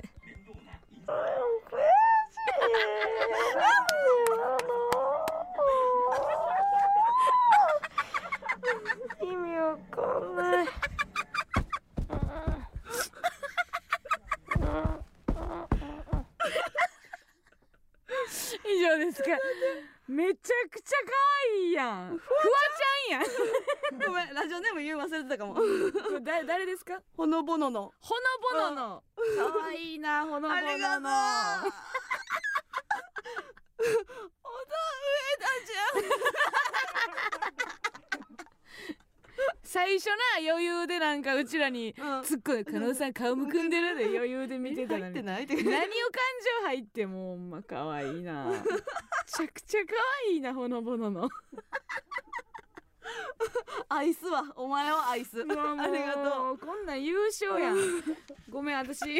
[9.67, 10.67] わかんない
[18.69, 19.29] 以上ですか
[20.09, 21.13] めちゃくちゃ可
[21.59, 22.09] 愛いやん。
[22.11, 23.21] フワちゃん。
[23.21, 24.03] やん。
[24.07, 25.55] ごめんラジオネーム言う忘れてたかも。
[25.55, 27.01] これ誰誰ですか？
[27.17, 27.93] ほのぼのの。
[28.01, 29.05] ほのぼのの。
[29.37, 31.09] 可愛いなほのぼののありがとう小
[34.67, 35.57] 田上田
[39.77, 40.15] 最初な
[40.51, 45.53] 余裕でなんかうちらに突っ込んで加納さん顔むくんでるで余裕で見てたの入ってに何を感
[46.63, 48.47] 情入ってもうま可愛いな。
[48.47, 49.93] めちゃくちゃ可
[50.31, 51.29] 愛いなほのぼのの。
[53.91, 56.59] 愛すわお前を愛すうわもうありがとう。
[56.59, 57.77] こんなん優勝やん。
[58.49, 59.03] ごめん私。
[59.03, 59.15] ほん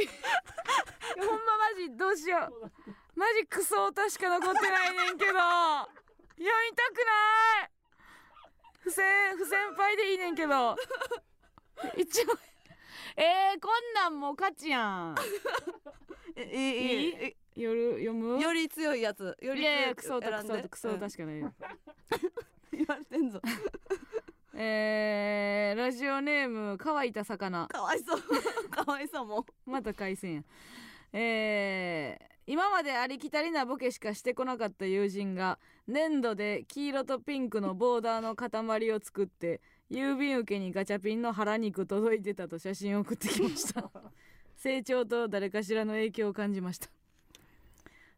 [1.27, 2.71] まマジどうしよう。
[3.15, 5.33] マジクソ歌しか残ってないねんけど。
[5.33, 5.41] 読
[6.39, 7.76] みたくない
[8.87, 10.77] 不戦不先輩でいいねんけど。
[11.99, 12.39] 一応。
[13.17, 15.17] えー、こんなんもう勝ちやん。
[16.37, 17.27] えいいいい？
[17.57, 18.39] い夜読む？
[18.39, 19.37] いより強いやつ。
[19.41, 21.55] よりいやいや強いクソ歌クソ歌クソ歌しかないよ、うん
[22.79, 23.41] 言われてんぞ。
[24.55, 27.67] えー、ラジオネーム乾いた魚。
[27.67, 28.21] かわいそう。
[28.71, 29.71] かわいそうもう。
[29.71, 30.43] また回線や。
[31.13, 43.91] えー今までありきたりなボケしかしてこなかった友人が粘土で黄色とピンクのボーダーの塊を作って郵便受けにガチャピンの腹肉届いてたと写真を送ってきました。
[44.57, 46.89] 成長と誰かしらの影響を感じました。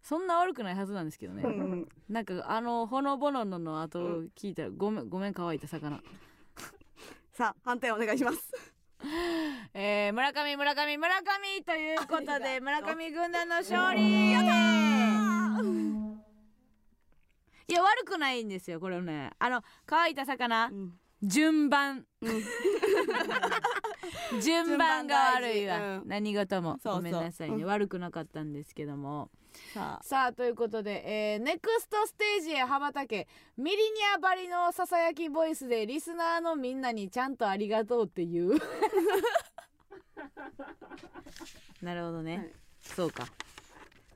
[0.02, 3.98] そんな悪くないはずなんですけどね、うんなんかあのほのぼののの後
[4.36, 6.00] 聞いたらごめんごめん乾いた魚。
[7.32, 8.52] さあ判定お願いします
[9.74, 14.32] えー、村上村上村上ということで村上軍団の勝利。
[14.32, 14.48] やった
[17.70, 19.30] いや悪くないんですよこれね。
[19.38, 20.70] あの乾いた魚。
[20.72, 20.92] うん。
[21.22, 22.06] 順番。
[22.22, 22.42] うん。
[24.40, 26.08] 順番が悪いわ、うん。
[26.08, 26.78] 何事も。
[26.82, 27.64] ごめんなさいね、うん。
[27.66, 29.30] 悪くなかったんですけども
[29.74, 30.04] さあ。
[30.04, 33.26] さあということで、えー、ネクストステージへ羽ばたけ
[33.56, 33.82] ミリニ
[34.14, 38.58] アばりのささやきボイスでリスナーのみんなにちゃんとありがとうっていう。
[41.82, 42.52] なるほどね、はい。
[42.82, 43.26] そうか。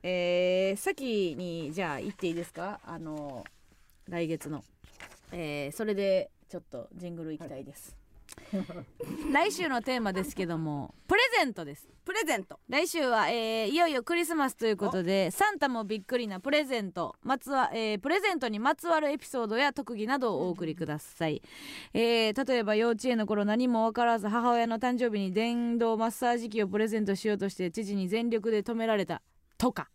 [0.01, 2.79] えー、先にじゃあ言っていいですか？
[2.85, 3.45] あの
[4.09, 4.63] 来月の。
[5.31, 7.95] えー、それでちょっとジングルいきたいです
[9.31, 11.89] 来週のテーマですけどもプレゼントです。
[12.05, 12.59] プレゼント。
[12.67, 17.15] 来週は、えーいよいよクリスマスということでサンタもびっくりなプレゼント。
[17.23, 21.41] まつわ、えープレゼントにまつわるエピソードや特技などをお送りください、
[21.93, 29.21] えー例えば幼稚園の頃何も分からず母親の誕生日に電動マッサージ機をプレゼントしようとして父に全力で止められた
[29.57, 29.89] とか。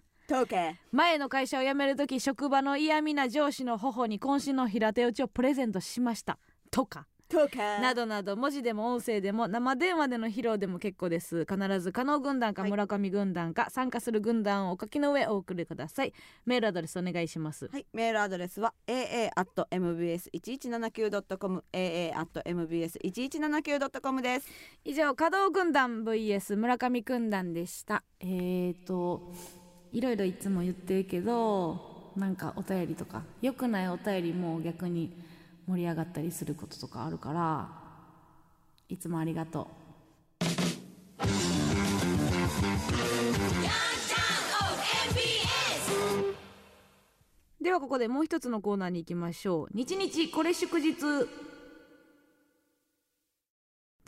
[0.93, 6.39] 前の会社を辞める時職場の嫌味な上司の頬に渾身の平手打ちをプレゼントしました
[6.70, 11.44] とかトーケなどなど文字でも音声でも生電話での披露でも結構です。
[11.44, 12.70] 必ず加納軍団かはい。
[12.70, 16.14] 村上軍団か参加する軍団をお書きの上お送りください。
[16.46, 17.68] メールアドレスお願いします。
[17.70, 24.48] はい、メールアドレスは aa.mbs1179.com aa.mbs1179.com です。
[24.84, 28.04] 以上加納軍団 vs 村上軍団でした。
[28.20, 29.34] えーと
[29.92, 35.16] いろいろいつも言ってるけどなんかお便りとか良くないお便りも逆に
[35.68, 37.68] 盛り上がったりすることとかあるから
[38.88, 39.68] いつもありがと
[47.60, 47.62] う。
[47.62, 49.66] ではここでもう一つのコーナーに行きましょう。
[49.74, 50.94] 日日これ祝日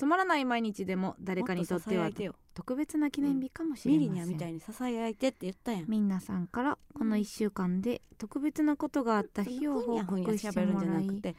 [0.01, 2.09] つまらない毎日でも誰かにとっては
[2.55, 5.85] 特別な記念日かもしれません、ミリニャみたいに支え合いてって言ったやん。
[5.89, 11.37] 皆さんからこの1週間で特別なことがあった日を報告して喋るんもらじゃないくて。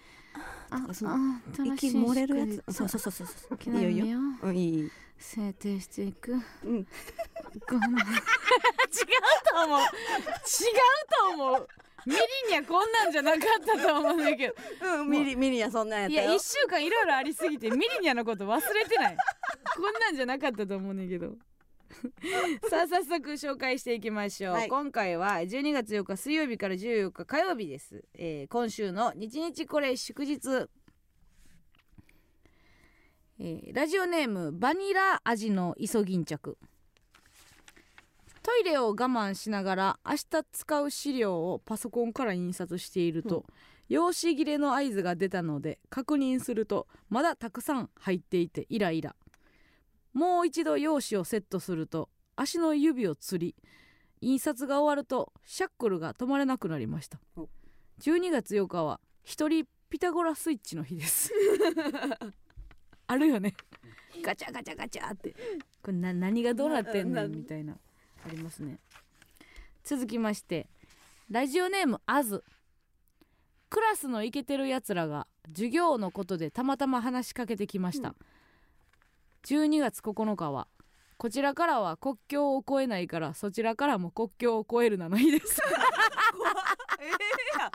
[0.69, 1.17] あそのあ
[1.75, 2.63] 息漏れるやつ。
[2.71, 4.17] そうそうそうそう記念日を。
[4.43, 4.91] うんいい。
[5.17, 6.33] 制定していく。
[6.33, 6.39] うん。
[6.39, 6.85] ごめん。
[6.85, 6.87] 違う
[9.49, 9.79] と思う。
[9.79, 9.87] 違う
[11.09, 11.67] と思う
[12.05, 14.55] ミリにはこんなんじゃなかったと思うんだけど。
[14.99, 16.31] うんミリミリニャそんなんやっいたよ。
[16.31, 19.17] や1週間いろいろありすぎてミリニャのこと忘れてない。
[19.75, 21.35] こんなんじゃなかったと思うねんけど。
[22.69, 24.69] さあ早速紹介していきましょう、はい。
[24.69, 30.67] 今回は12月4日水曜日から14日火曜日です、えー今週の日日これ祝日。
[33.39, 36.57] えーラジオネームバニラ味のイソギンチャク
[38.43, 43.45] トイレを我慢しながら明日使う資料をパソコンから印刷していると、
[43.87, 49.15] 用紙切れの合図が出たので確認するとまだたくさん入っていてイライラ。
[50.13, 53.55] もう一度用紙をセットすると足の指をつり
[54.21, 57.19] 印刷が終わるとシャックルが止まれなくなりました。
[57.35, 57.49] お
[57.99, 61.31] 12月8日は一人ピタゴラスイッチの日です。
[63.07, 63.53] あるよね。
[64.21, 65.35] ガチャガチャガチャって。
[65.83, 67.77] これな何がどうなってんねななんみたいな
[68.25, 68.77] ありますね。
[69.83, 70.67] 続きまして
[71.29, 72.43] ラジオネームあず
[73.69, 78.15] クラスのイケてるやつらが授業のことでたまたま話しかけてきました、
[79.45, 80.67] 12月9日は
[81.17, 85.61] こちらからは国境を越えないからそちらからも国境を越えるなの日です。
[86.99, 87.71] ええやん。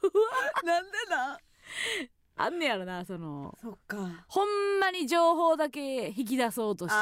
[0.00, 0.24] 怖
[0.64, 1.40] なんでだ
[2.36, 4.24] あんねやろなそのそっか。
[4.26, 6.96] ほんまに情報だけ引き出そうとして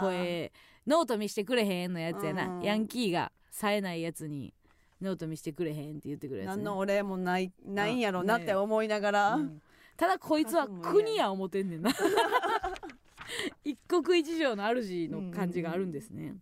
[0.00, 0.52] 声
[0.86, 2.62] ノート見してくれへんのやつやな、うん。
[2.62, 4.52] ヤンキーが冴えないやつに
[5.00, 9.62] ノート見してくれへんって言ってくるやつ、ね、何のお礼もないないんやろなって思いながら、うん。
[9.96, 11.90] ただこいつは国や思ってんねんな。
[13.64, 16.36] 一国一城の主の感じがあるんですね、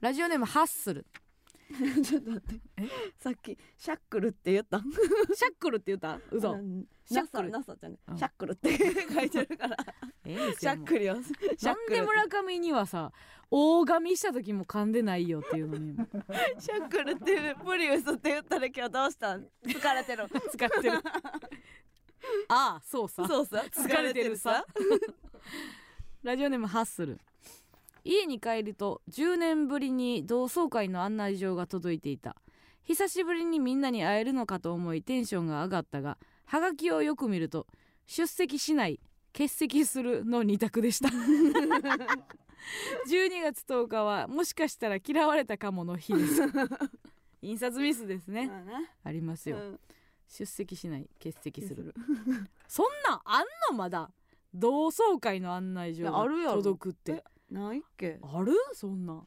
[0.00, 1.06] ラジオネームハッスル
[2.02, 2.60] ちょっと待って。
[3.18, 4.78] さっきシャックルって言った？
[5.34, 6.18] シャックルって言った？
[6.30, 6.56] 嘘。
[7.04, 7.50] シャックル？
[7.50, 8.18] ナサちゃんねうん。
[8.18, 8.76] シャックルって
[9.12, 9.76] 書いてるから。
[10.24, 11.14] シャックルよ。
[11.14, 11.24] なん
[11.88, 13.12] で村上にはさ
[13.50, 15.96] 大噛みした時も噛んでないよっていうのに。
[16.58, 19.46] シャックルってプリウスって言ったら今日どうしたん？
[19.64, 20.24] 疲れてる。
[20.50, 20.98] 使ってる。
[22.48, 23.26] ああそうさ。
[23.26, 23.62] そうさ。
[23.70, 24.64] 疲れてるさ。
[26.22, 27.18] ラジオネームハッスル
[28.08, 32.36] 家に帰ると10年ぶりに同窓会の案内状が届いていた。
[32.82, 37.66] 久しぶりにみんなに会えるのかと思いテンションが上がったがはがきをよく見ると
[38.06, 38.98] 出席しない
[39.34, 41.10] 欠席するの2択でした。
[43.10, 46.40] 12月10日はもしかしたら嫌われたかもの日です。
[47.42, 48.50] 印刷ミスですね。
[49.04, 49.80] ありますよ、うん。
[50.26, 51.94] 出席しない欠席する。
[52.66, 54.10] そんなんあんのまだ
[54.54, 56.06] 同窓会の案内状
[56.54, 58.18] 届くってないっけ？
[58.22, 58.52] ある？
[58.72, 59.24] そんな。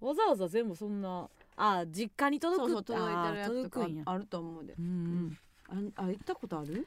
[0.00, 4.74] わざわざ全部そんなあ実家に届くそうそう届いてるやつとかあると思うで。
[4.78, 5.38] うん
[5.70, 5.92] うん。
[5.96, 6.86] ああ行ったことある？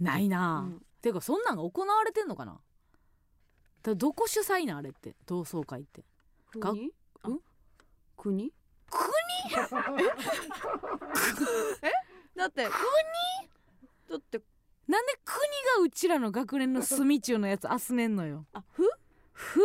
[0.00, 0.58] ないな。
[0.58, 0.82] あ、うん。
[1.00, 2.58] てかそんなんが行われてんのかな？
[3.82, 5.14] だどこ主催なんあれって？
[5.26, 6.02] 同窓会って。
[6.58, 6.92] が国
[7.22, 7.38] あん？
[8.16, 8.52] 国？
[8.90, 9.04] 国？
[11.82, 11.92] え？
[12.36, 12.72] だって国？
[14.10, 14.40] だって。
[14.88, 15.38] なんで国
[15.76, 18.46] がうちらの学年の隅中のやつ集めんのよ。
[18.54, 18.82] あふ？
[19.38, 19.60] ふ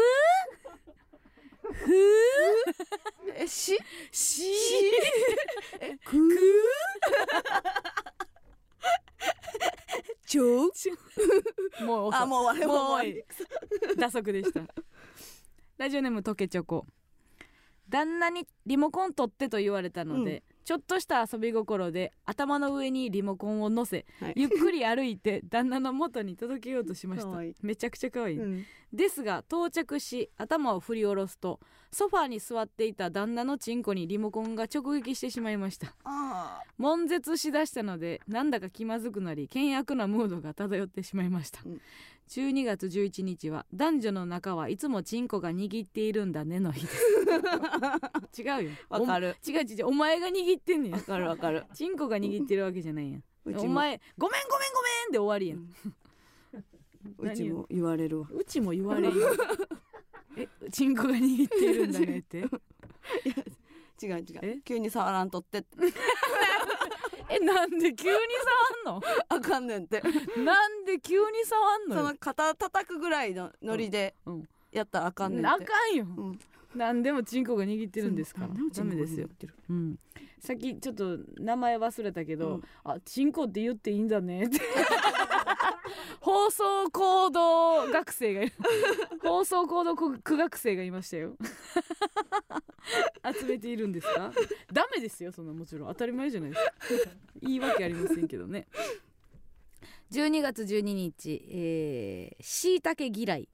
[1.72, 1.92] ふ
[3.36, 3.76] えし？
[4.12, 4.44] し？
[5.80, 6.30] えく
[10.28, 13.96] ちょも終わりもうもう終わ終わり。
[13.98, 14.62] 打足でした。
[15.80, 16.86] ラジオネームとけチョコ。
[17.90, 24.34] 旦那にリモコン取ってと言われたので、ちょっとした遊び心で頭の上にリモコンを乗せ、はい。
[24.36, 27.40] ゆっくり歩いて 旦那の元に届けようとしました。
[27.62, 28.66] めちゃくちゃ可愛い、うん。
[28.92, 31.60] ですが到着し頭を振り下ろすと
[31.92, 35.96] ソファーに座っていた旦那のチンコにリモコンが直撃してしまいました。
[36.04, 41.82] あ悶絶しだしたのでなんだか気まずくなり険悪なムードが漂ってしまいました、うん
[42.30, 46.98] 12月11日は男女の中はいつもチンコが握っているんだねの日です。
[48.42, 48.72] 違うよ。
[48.90, 49.36] わかる。
[49.46, 50.94] お違う違うお前が握ってんねん。
[50.94, 51.66] わかるわかる。
[51.74, 55.68] チンコが握ってるわけじゃないやお前ごめんごめんごめんで終わりやん、
[57.20, 58.28] うちも言われるわ。
[58.34, 59.28] うちも言われるよ。
[60.38, 62.38] えチンコが握っているんだねって？
[64.02, 64.54] 違う違え？
[64.54, 65.66] う急に触らんとって
[67.36, 68.18] えなんで急に
[68.86, 70.02] 触ん あかんねんって。
[70.38, 72.02] のなんで急に触んのよ？
[72.04, 74.50] その肩叩くぐらいのノリでうんうん。
[74.72, 76.40] やったらあかんねんあってかんよ、うん。
[76.76, 78.42] なんでもチンコが握ってるんですか？
[78.42, 79.28] らダメですよ。
[79.70, 80.00] うん、
[80.40, 82.64] さっきちょっと名前忘れたけど、うん。
[82.84, 84.60] あチンコって言っていいんだねって
[86.22, 88.54] 放送行動学生がいる。
[89.22, 91.36] 放送行動苦学生がいましたよ。
[93.40, 94.32] 集めているんですか？
[94.72, 95.88] ダメですよそんなもちろん。
[95.90, 96.64] 当たり前じゃないです
[97.06, 97.12] か。
[97.42, 98.68] 言い訳ありませんけどね。
[100.12, 103.50] 12月12日え、しいたけ嫌い。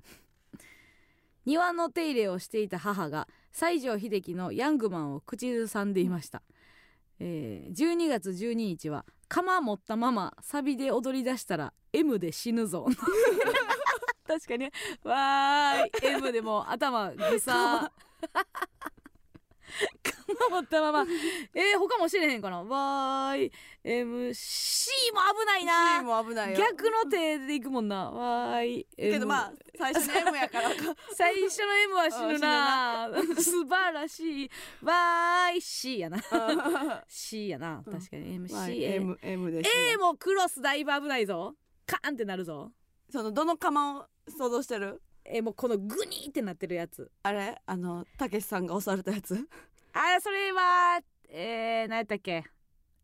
[1.46, 6.44] 庭の手入れをしていた母が西城秀樹のヤングマンを口ずさんでいました、
[7.20, 12.88] えー、12月12日は鎌持ったままサビで踊り出したら M で死ぬぞ。
[14.28, 14.72] 確かにね。
[15.04, 16.14] わーい。
[16.16, 17.92] M でもう頭ぐさ
[18.86, 18.99] 鎌
[20.50, 21.06] 持ったまま。
[21.54, 22.64] えー、他もしれへんかな。
[22.64, 23.52] わーい。
[23.84, 26.00] MC も危ないな。
[26.00, 26.58] C も危ないよ。
[26.58, 28.12] 逆の手でいくもんな。
[28.12, 28.88] わーい。
[28.96, 30.70] け M どまあ最初に M やから
[31.16, 33.10] 最初の M は死ぬな。
[33.42, 34.52] 素晴らしい。
[34.84, 35.62] わーい。
[35.62, 36.20] C やな。
[37.08, 37.84] C やな。
[37.86, 38.40] うん確かに。
[38.40, 41.56] MC、まあ A, M M です A もクロスだいぶ危ないぞ。
[41.86, 42.72] カーンってなるぞ。
[43.10, 45.02] そのどの釜を想像してる？
[45.32, 47.12] えもうこのグニーってなってるやつ。
[47.24, 47.62] あれ？
[47.66, 49.36] あのたけしさんが押されたやつ？
[49.94, 51.00] あそれは
[51.30, 52.44] えー、何やったっけ？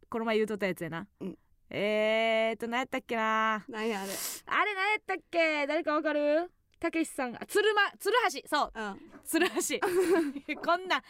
[0.09, 1.37] この前言うとったやつやな、うん。
[1.69, 3.63] えーっと何やったっけな？
[3.69, 4.11] なんやあれ？
[4.47, 5.67] あれ何やったっけ？
[5.67, 6.51] 誰かわかる？
[6.79, 7.31] たけしさん。
[7.31, 8.57] が鶴間鶴橋。
[8.57, 8.71] そう。
[8.75, 9.01] うん。
[9.23, 9.79] 鶴橋。
[10.61, 10.97] こんな。
[10.97, 11.01] い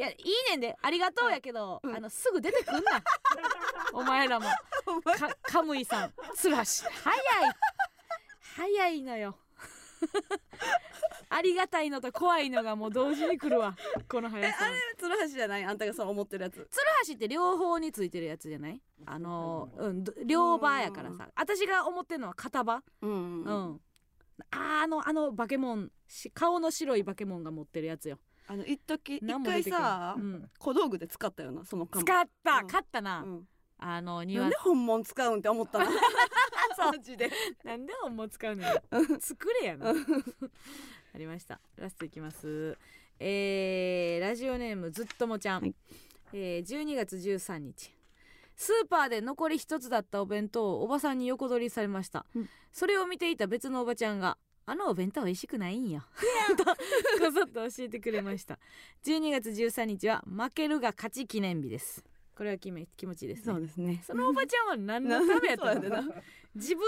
[0.00, 0.76] やいいねんで。
[0.82, 1.96] ありがとうやけど、うん。
[1.96, 3.02] あのすぐ出てくんな。
[3.94, 4.46] お前らも。
[5.02, 6.12] かカムイさん。
[6.34, 6.62] 鶴橋。
[6.62, 6.86] 早い。
[8.56, 9.36] 早いのよ
[11.28, 13.76] ありがたいのと怖いのがもう同時に来るわ。
[14.08, 14.64] この速さ。
[14.64, 15.64] あれ鶴橋じゃない？
[15.64, 16.54] あんたがそう思ってるやつ。
[16.54, 16.66] 鶴
[17.08, 18.80] 橋って両方についてるやつじゃない？
[19.06, 20.04] あのうん。
[20.04, 21.28] ど両場やからさ。
[21.34, 22.82] 私が思ってるのは片場。
[23.02, 23.72] うんううん。
[23.74, 23.80] ん
[24.50, 28.18] あのあのバケモンし顔の白いバケモンが持ってるやつよ。
[28.46, 30.50] あの一時一回さうん。
[30.58, 32.66] 小道具で使ったよなその使釜った、うん。
[32.66, 33.48] 勝ったな、うん。
[33.78, 35.86] あのなん庭で本物使うんって思ったの？
[36.78, 37.30] マジで。
[37.64, 38.82] なんで本も使うのよ。
[39.20, 39.90] 作れやな。
[39.90, 41.60] ありました。
[41.76, 42.76] ラストいきます。
[43.18, 45.74] えー、ラジオネームずっともちゃん、はい。
[46.32, 47.96] えー、12月13日。
[48.56, 52.48] スーパーで残り一つだったお弁当をおばさんに横取りされました、うん。
[52.72, 56.02] それを見ていた別のおばちゃんがあのお弁当美味しくないんよ
[56.56, 56.74] とこ
[57.32, 58.58] そっと教えてくれました。
[59.04, 62.04] 12月13日は負けるが勝ち記念日です。
[62.34, 63.52] これは気め気持ちいいですね。
[63.52, 64.02] そうですね。
[64.06, 66.14] そのおばちゃんは何のためやったの？
[66.56, 66.80] 自分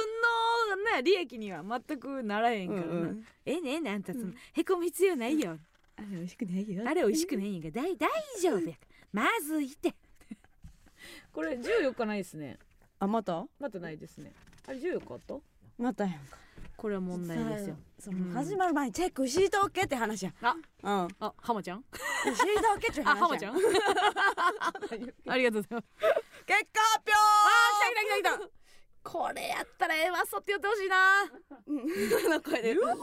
[0.76, 3.24] のな利益には全くならへんからな、うんうん。
[3.44, 4.34] ええねええねあんたその、うん。
[4.52, 5.58] へこむ必要ないよ。
[5.96, 6.84] あれ美味しくないよ。
[6.86, 8.08] あれ美味しくないんやから大大
[8.40, 8.74] 丈夫や
[9.12, 9.94] まずいて。
[11.32, 12.58] これ14日ないですね。
[12.98, 13.44] あまた？
[13.60, 14.32] またないですね。
[14.66, 15.34] あれ14日あった？
[15.78, 16.36] またやんか。
[16.76, 17.76] これは問題ですよ。
[17.98, 18.28] そうん。
[18.28, 21.08] の始まる前にチェックしとけって話やあうん。
[21.20, 21.80] あ浜ちゃん？
[21.80, 21.84] し
[22.38, 23.56] とけって話やあ浜ちゃん？
[25.28, 25.88] ありがとうございます
[26.46, 27.12] 結果発表！
[27.14, 28.57] あ来た来た来た来た
[29.10, 31.24] これやったらええわそって言ってほしいな。
[31.66, 32.30] うん。
[32.30, 32.98] の声で優勝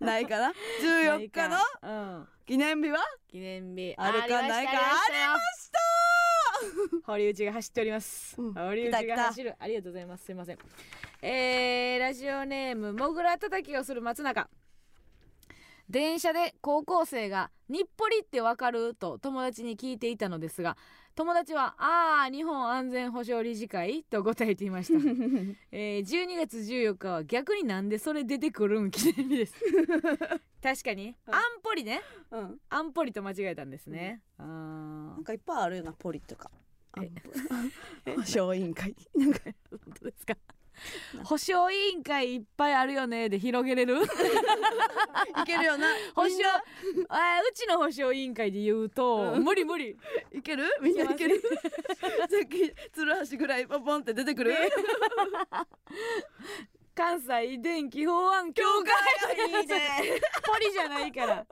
[0.00, 1.58] ないかな？14日の？
[1.82, 1.86] う
[2.20, 2.28] ん。
[2.46, 2.98] 記念日は？
[3.28, 3.94] 記念日。
[3.98, 4.70] あるかないか？
[4.72, 4.78] あり
[5.28, 5.78] ました！
[6.96, 8.54] よ 堀内が走っております、うん。
[8.54, 9.54] 堀内が走る。
[9.58, 10.24] ありがとうございます。
[10.24, 10.58] すいません。
[11.20, 14.48] えー、ラジオネームもぐらたたきをする松永
[15.88, 20.76] 電車で高校生が「日暮里ってわかる?」と友達に聞いていたのですが
[21.14, 24.98] 友達は「ああ日本安全保障理事会?」と答えていました、
[25.72, 28.90] えー、12月14日は逆になんでそれ出てくるん？
[28.90, 29.54] 記念日です。
[30.62, 31.14] 確かに。
[31.26, 31.34] うん。
[31.34, 32.02] 安保理ね。
[32.32, 32.60] うん。
[32.68, 36.50] 安保理と間違えたんですね、あなんかいっぱいあるよなポリとか。
[37.00, 37.10] え。
[38.16, 38.94] 保証 委員会。
[39.14, 39.38] なんか。
[39.40, 40.34] ー本当ですか？
[41.24, 43.28] 保証委員会いっぱいあるよね。
[43.28, 44.02] で広げれる？
[44.04, 44.06] い
[45.46, 45.88] けるよな。
[46.14, 46.36] 保証
[47.08, 49.44] あうちの保証委員会で言うと、うん。
[49.44, 49.96] 無理無理。
[50.32, 50.64] いける？
[50.80, 51.40] みんないける？
[51.40, 51.48] さ
[52.44, 54.54] っき鶴橋ぐらいポンって出てくる？
[56.94, 59.46] 関西電気法案協会。
[59.46, 60.18] いいね。
[60.46, 61.46] ポリじゃないから。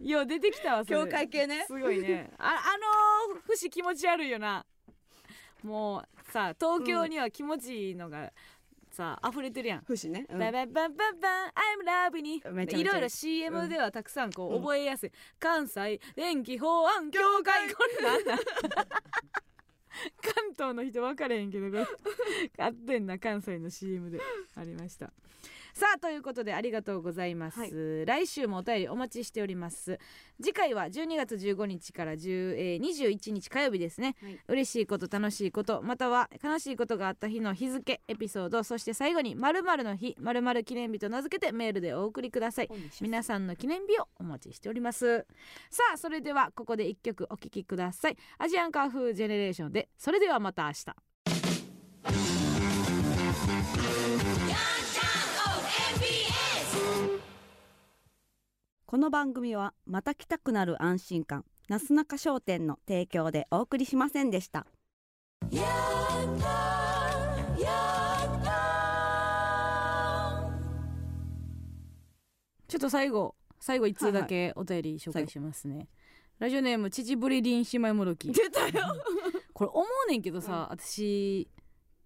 [0.00, 0.96] よう出てきたわそれ。
[1.04, 1.64] 教会系ね。
[1.68, 2.30] すごいね。
[2.38, 4.66] ああの節気持ち悪いよな。
[5.62, 5.98] も
[6.28, 8.32] うさ東京には気持ちいいのが
[8.98, 10.38] さ溢れてるやん、節ね、うん。
[10.40, 11.48] バンバンバンバンバン。
[11.50, 12.78] I'm love にめちゃめちゃ。
[12.78, 14.60] いろいろ CM ではたくさんこううん。
[14.60, 17.72] 覚えやすい、関西電気法案協会。
[17.72, 18.44] これなんなん関
[20.52, 21.86] 東の人分かれへんけどこれ。
[22.58, 24.18] あってんな関西の CM で。
[24.56, 25.12] ありました
[25.78, 28.04] さあということでありがとうございます、はい。
[28.04, 30.00] 来週もお便りお待ちしております。
[30.42, 34.40] 次回は12月15日から10、えー21日火曜日ですね、はい。
[34.48, 42.68] 嬉しいこと楽しいことまたは悲しいことがあった日の日付エピソードそして最後に〇〇の日〇〇記念日と名付けてメールでお送りください。
[43.00, 45.24] 皆さんの記念日をお待ちしております。
[45.70, 48.16] さあそれではここで一曲お聴きください。
[48.38, 51.07] アジアンカーフージェネレーションでそれではまた明日
[58.90, 64.66] この番組はまた来たくなる安心感なすなか商店の提供でお送りしませんでした。
[72.66, 75.86] ちょっと最後最後一通だけお便り紹介しますね、
[76.38, 78.32] ラジオネーム父ブリリン姉妹もどき。
[78.32, 78.86] 出たよ。
[79.52, 81.46] これ思うねんけどさ、私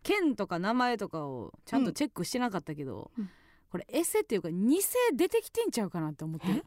[0.03, 3.31] 県とか名前とかをちゃんとチェックしてなかったけど、うん
[3.73, 4.79] これエセっていうか偽
[5.17, 6.63] 出てきてんちゃうかなって思ってえ？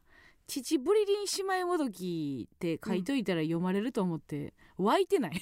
[0.48, 5.32] 父ブリリン姉妹もどきって書いといたら読まれると思って湧いてない。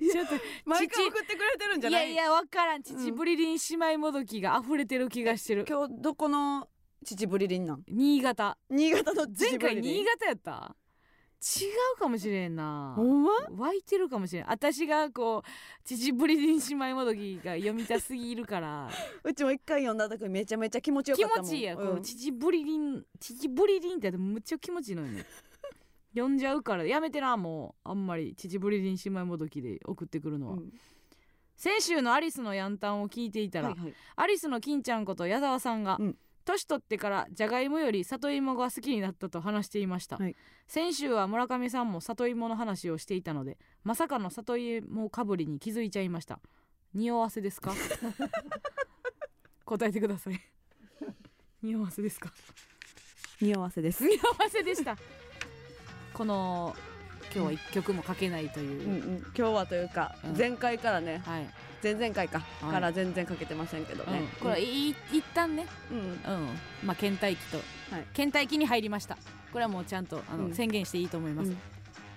[0.00, 0.34] ちょっと
[0.66, 2.08] 毎回送ってくれてるんじゃいない？
[2.08, 2.82] やいやわからん。
[2.82, 3.14] 父うん。
[3.14, 5.64] ブリリン姉妹もどきが溢れてる気がしてる。
[5.68, 6.68] 今日どこの
[7.04, 7.82] 父ブリリンなん？
[7.88, 8.58] 新潟。
[8.70, 10.76] 新潟の前回新潟やった
[11.42, 11.66] 違
[11.96, 12.92] うかもしれんな。
[12.94, 13.30] ほんま？
[13.56, 14.46] 湧いてるかもしれん。
[14.48, 15.48] 私がこう
[15.84, 18.88] 父ブリリン姉妹もどきが読みたすぎるから。
[19.24, 21.50] うちも一回読んだ時めちゃめちゃ気持ちよ気かったもん。
[21.50, 22.02] 持ちいいや、こううん。
[22.02, 25.26] 父ブリリン父ブリリンってやってむっちゃ気持ちいいのよね。
[26.14, 26.86] 読んじゃうから。
[26.86, 27.88] やめてなもう。
[27.88, 30.72] あんまり父ブリリン姉妹もどきで送ってくるのは、うん。
[31.56, 33.94] 先週のアリスのヤンタンを聞いていたら、はいはい。
[34.14, 40.36] アリスの金ちゃんこと矢沢さんが、うん年取ってからじゃがいもより里芋が好きになったと話していました、はい。
[40.66, 46.40] 先週は村上さんも里芋の話をしていたのでまさかの里芋かぶりに気づいちゃいました。
[46.94, 47.72] 匂わせですか？
[49.64, 50.40] 答えてください。
[51.62, 52.32] 匂わせですか？
[53.40, 54.04] 匂わせです。
[54.04, 54.96] 匂わせでした。
[56.12, 56.76] この
[57.34, 59.18] 今日は一曲もかけないという、うんうん。
[59.18, 60.36] 今日はというかうん。
[60.36, 61.50] 前回からねはい、
[61.82, 62.38] 前々回か。
[62.38, 62.64] い。
[62.70, 64.20] から全然かけてませんけどね。
[64.20, 65.66] うん、これいい一旦ね。
[65.90, 65.98] うん。
[65.98, 66.16] うん。
[66.84, 67.56] まあ倦怠期と、
[67.90, 68.06] はい。
[68.14, 69.16] 倦怠期に入りました。
[69.52, 70.54] これはもうちゃんとあの、うん。
[70.54, 71.58] 宣言していいと思います、うん。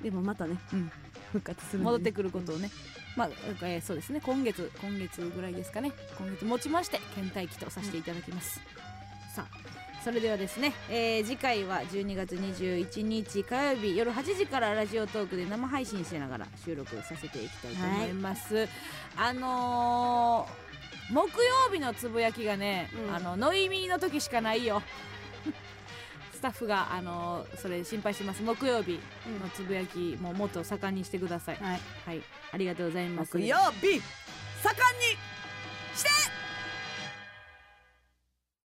[0.03, 0.91] でもまたねうん。
[1.31, 1.85] 復活するね。
[1.85, 2.69] 戻ってくることをね、
[3.17, 3.29] まあ、
[3.63, 4.21] えーそうですね。
[4.21, 5.91] 今月今月ぐらいですかね。
[6.17, 8.61] 今月持ちまして倦怠期とさせていただきます、
[9.35, 9.74] さあ
[10.05, 18.67] それではですね、えー次回は12月21日火曜日夜8時からラジオトークで生配信しながら収録させていきたいと思います、
[19.17, 23.15] あのー木曜日のつぶやきがね、うん。
[23.15, 24.81] あのノイミーの時しかないよ。
[26.33, 28.43] スタッフが、あのーそれ心配してます。
[28.43, 28.99] 木曜日
[29.41, 31.57] のつぶやきももっと盛んにしてください。
[31.57, 31.81] はい。
[32.05, 32.21] はい。
[32.51, 33.37] ありがとうございます。
[33.37, 34.01] 木曜日盛んに
[35.95, 36.44] して